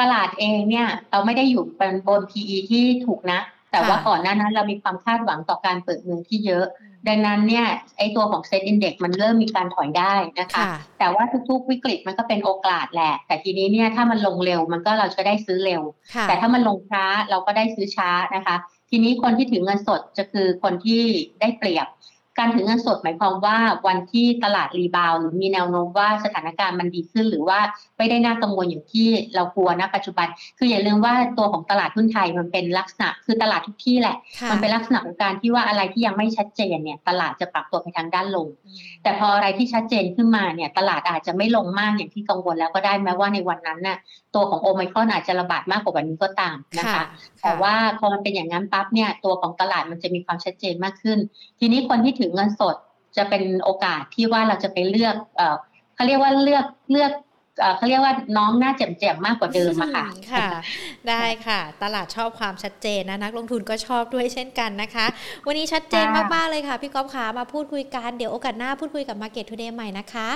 [0.00, 3.40] ตลาดเองเนี่ยเราไม่ได้อยู่บนบน PE ที่ถูกนะ
[3.72, 6.66] แต่ว่าก่อนหน้านั้นเรามีความคาดหวังต่อการเปิดเมืองที่เยอะ
[7.08, 7.66] ดังนั้นเนี่ย
[7.98, 10.64] ไอตัวของเซ็ตอินเด็กมันเริ่มมีการถอยได้นะคะ
[10.98, 15.82] แต่ว่าทุกๆวิกฤตมันก็เป็นโอกาสแหละ แต่ทีนี้เนี่ยถ้ามันลงเร็วมันก็เราจะได้ซื้อเร็ว
[16.28, 18.56] แต่ถ้ามันลงช้าเราก็ได้ซื้อช้านะคะ
[18.90, 21.02] ทีนี้คนที่ถือเงินสดจะคือคนที่
[21.40, 21.86] ได้เปรียบ
[22.38, 27.60] การถือเงินสดหมายความว่าวันที่ตลาดรีบาวหรือมีแนวโน้มว่าสถานการณ์มันดีขึ้นหรือว่า
[27.98, 30.26] ไม่ได้น่ากังวลอย่างที่เรากลัวนะปัจจุบัน
[30.58, 34.16] คืออย่าลืมว่าตัวของตลาดหุ้นไทยมันเป็นลักษณะ คือตลาดทุกที่แหละ
[34.50, 38.46] มันเป็นลักษณะของการที่ว่าอะไรที่ยังไม่ชัดเจนเนี่ยตลาดจะปรับตัวไปทางด้านลง
[39.02, 43.98] แต่พออะไรที่ชัดเจนขึ้นมาเนี่ยตลาดอาจจะไม่ลงมากอย่างที่กังวลแล้วก็ได้แม้ว่าในวันนั้นน่ะ
[44.34, 47.04] ตัวของโอไมครอนอาจจะระบาดมากกว่าวันนี้ก็ตามนะคะ
[47.42, 51.18] แต่ว่าพอมันเป็นอย่างนั้นปั๊บเนี่ยตัวของตลาดมันจะมีความชัดเจนมากขึ้น
[51.58, 52.76] ทีนี้คนที่ถือเงินสด
[53.16, 55.56] จะเป็นโอกาสที่ว่าเราจะไปเลือกเออ
[55.94, 57.12] เขาเรียกว่าเลือกเลือก
[57.76, 60.48] เขาเรียกว่าน้องหน้าแจ่มๆมากกว่าเดิมอะค่ะค่ะ
[61.08, 65.06] ได้ค่ะ ตลาดชอบความชัดเจนนะนักลงทุนก็ชอบด้วยเช่นกันนะคะ
[65.46, 70.28] วันนี้ชัดเจนมากๆเลยค่ะ พี่ก๊อฟขามาพูดคุยกันเดี๋ยวโอกาสหน้าพูดคุยกับ Market Today ใหม่นะคะ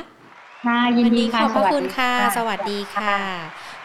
[0.66, 3.16] ค่ะยินดีค่ะขอบคุณค่ะ สวัสดีค่ะ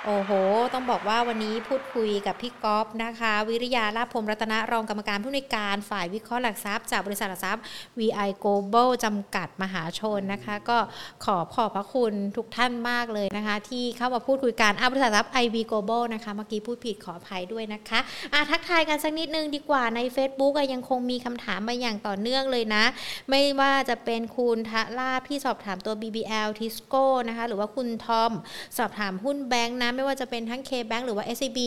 [0.07, 0.31] โอ้โห
[0.73, 7.63] ต้องบอกว่าวันนี้พูดคุยกับพี่ก๊อฟนะคะ วิริยาลาภพรมรัตนะรองกรรมการผู้ในการฝ่ายวิเคราะห์หลักทรัพย์จากบริษัทหลักทรัพย์
[7.99, 10.77] VI Global จำกัดมหาชนนะคะ ก็
[11.25, 17.99] ขอขอบพระคุณทุกท่านมากเลยนะคะ ที่เข้ามาพูดคุยกันอาบริษัทหลักทรัพย์ IV Global นะคะ เมื่อกี้พูดผิดขออภัยด้วยนะคะ
[18.33, 22.83] อะทักทายกันสักนิดนึงดีกว่าใน Facebook ยังคงมีคำถามมาอย่างต่อเนื่องเลยนะ
[23.29, 28.31] ไม่ว่าจะเป็นคุณทะลาบที่สอบถามตัว BBL Tisco นะคะหรือว่าคุณทอม
[28.77, 31.59] สอบถามหุ้นแบงค์นะไม่ว่าจะเป็นทั้ง K-Bank หรือว่า SCB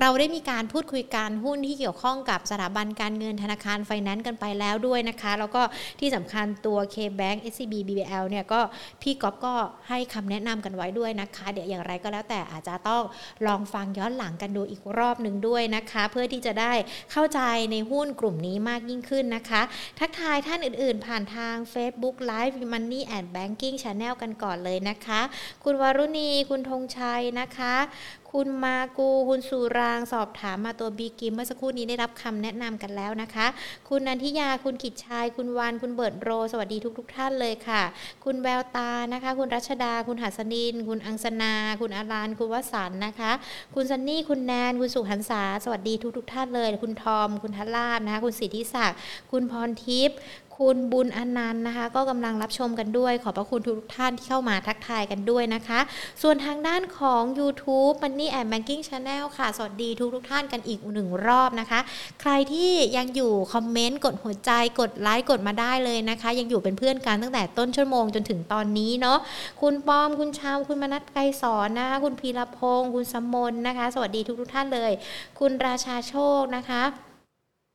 [0.00, 5.62] เราได้มีการพูดคุยการหุ้นที่เกี่ยวข้องกับสถาบันการเงินธนาคารไฟแนนซ์กันไปแล้วด้วยนะคะ แล้วก็
[6.00, 8.60] ที่สำคัญตัว K-Bank SCB BBL เนี่ยก็
[9.02, 9.54] พี่ก๊อฟก็
[9.88, 13.02] ให้คำแนะนำกันไว้ด้วยนะคะ เดี๋ยวอย่างไรก็แล้วแต่อาจจะต้อง
[13.46, 16.72] ลองฟังย้อนหลังกันดูอีกรอบหนึ่งด้วยนะคะ เพื่อที่จะได้
[17.12, 17.40] เข้าใจ
[17.72, 19.62] ในหุ้นกลุ่มนี้มากยิ่งขึ้นนะคะ
[19.98, 25.20] ทักทายท่านอื่นๆ ผ่านทาง Facebook Live Money and Banking Channel กันก่อนเลยนะคะ
[25.64, 27.63] คุณวรุณี คุณธงชัยนะคะ
[28.32, 33.46] คุณมากู คุณสุรางสอบถามมาตัวบีกิมเมื่อสักครู่นี้ได้รับคำแนะนำกันแล้วนะคะ
[33.88, 37.82] คุณนันทิยาคุณกิจชัยคุณวานคุณเบิร์ดโร สวัสดีทุกๆทท่านเลยค่ะ
[38.24, 43.32] คุณแววตานะคะ คุณรัชดา คุณหัสนิน คุณอังสนา คุณอารันคุณวสันนะคะ
[43.74, 48.98] คุณซันนี่คุณแนนคุณสุหันษาสวัสดีทุกๆทท่านเลย คุณทอม คุณทัลลาบนะคะ คุณสิทธิศักดิ์
[49.32, 50.16] คุณพรทิพย์
[50.58, 55.80] คุณบุญอนันต์นะคะ ก็กำลังรับชมกันด้วย ขอบพระคุณทุกท่านที่เข้ามาทักทายกันด้วยนะคะ
[56.22, 61.80] ส่วนทางด้านของ YouTube Money and Banking Channel ค่ะ สวัสดีทุกทุกท่านกันอีกหนึ่งรอบนะคะ
[62.20, 64.50] ใครที่ยังอยู่คอมเมนต์กดหัวใจ
[64.80, 69.18] กดไลค์กดมาได้เลยนะคะ ยังอยู่เป็นเพื่อนกันตั้งแต่ต้นชั่วโมงจนถึงตอนนี้เนาะ
[69.60, 74.92] คุณป้อมคุณชาวคุณมนัทไกรสอนนะคะคุณพีรพงศ์คุณสมนนะคะ สวัสดีทุกทุกท่านเลย
[75.38, 76.82] คุณราชาโชคนะคะ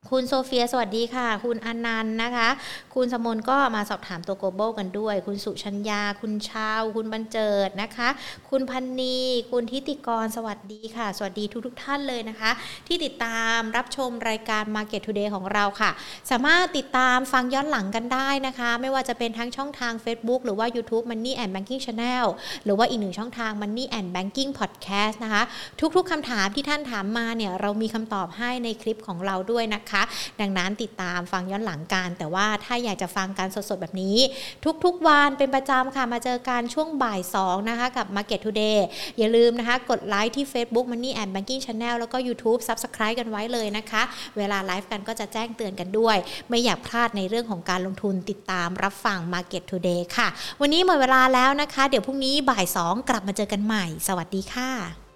[0.08, 2.48] คุณโซเฟียสวัสดีค่ะ คุณอนันต์นะคะ
[2.94, 8.08] คุณสมนก็มาสอบถามตัวโกโบกันด้วย คุณสุชัญญา คุณชาว คุณบรรเจิดนะคะ
[8.50, 9.18] คุณพันนี
[9.50, 12.50] คุณทิติกรสวัสดีค่ะ สวัสดีทุกทุกท่านเลยนะคะ
[12.86, 15.90] ที่ติดตามรับชมรายการ Market Today ของเราค่ะ
[16.30, 22.24] สามารถติดตามฟังย้อนหลังกันได้นะคะ ไม่ว่าจะเป็นทั้งช่องทาง Facebook หรือว่า YouTube Money and Banking Channel
[22.64, 25.42] หรือว่าอีกหนึ่งช่องทาง Money and Banking Podcast นะคะ
[25.96, 30.08] ทุกๆคำถามที่ท่านถามมาเนี่ยเรามีคำตอบให้ในคลิปของเราด้วยนะคะนะคะ
[30.40, 34.16] ดังนั้นติดตามฟังย้อนหลังกัน แต่ว่าถ้าอยากจะฟังการสดๆแบบนี้
[34.84, 38.78] ทุกๆวันเป็นประจำค่ะ มาเจอกันช่วงบ่าย2นะคะกับ Market Today
[39.18, 44.02] อย่าลืมนะคะ กดไลค์ที่ Facebook Money and Banking Channel แล้วก็ YouTube Subscribe กันไว้เลยนะคะ
[44.36, 46.16] เวลาไลฟ์กันก็จะแจ้งเตือนกันด้วย
[46.48, 50.28] ไม่อยากพลาดในเรื่องของการลงทุนติดตามรับฟัง Market Today ค่ะ
[50.60, 55.09] วันนี้หมดเวลาแล้วนะคะ เดี๋ยวพรุ่งนี้บ่าย2กลับมาเจอกันใหม่ สวัสดีค่ะ